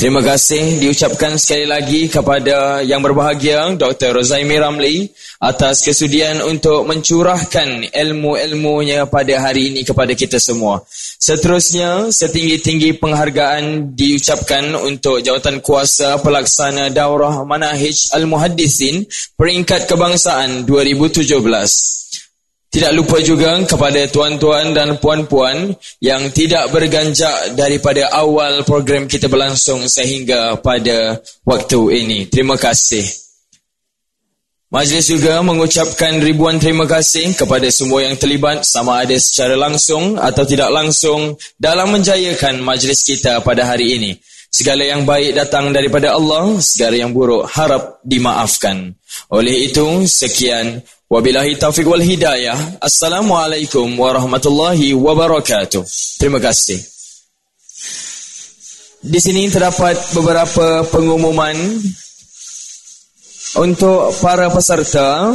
[0.00, 4.16] Terima kasih diucapkan sekali lagi kepada yang berbahagia Dr.
[4.16, 10.80] Rozaimi Ramli atas kesudian untuk mencurahkan ilmu-ilmunya pada hari ini kepada kita semua.
[11.20, 19.04] Seterusnya, setinggi-tinggi penghargaan diucapkan untuk jawatan kuasa pelaksana Daurah Manahij Al-Muhaddisin
[19.36, 22.00] peringkat kebangsaan 2017.
[22.70, 29.90] Tidak lupa juga kepada tuan-tuan dan puan-puan yang tidak berganjak daripada awal program kita berlangsung
[29.90, 32.18] sehingga pada waktu ini.
[32.30, 33.02] Terima kasih.
[34.70, 40.46] Majlis juga mengucapkan ribuan terima kasih kepada semua yang terlibat sama ada secara langsung atau
[40.46, 44.14] tidak langsung dalam menjayakan majlis kita pada hari ini.
[44.46, 48.94] Segala yang baik datang daripada Allah, segala yang buruk harap dimaafkan.
[49.30, 50.82] Oleh itu, sekian.
[51.10, 52.78] Wabillahi taufiq wal hidayah.
[52.78, 55.82] Assalamualaikum warahmatullahi wabarakatuh.
[56.22, 56.78] Terima kasih.
[59.00, 61.56] Di sini terdapat beberapa pengumuman
[63.58, 65.34] untuk para peserta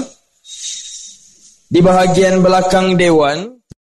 [1.68, 3.58] di bahagian belakang dewan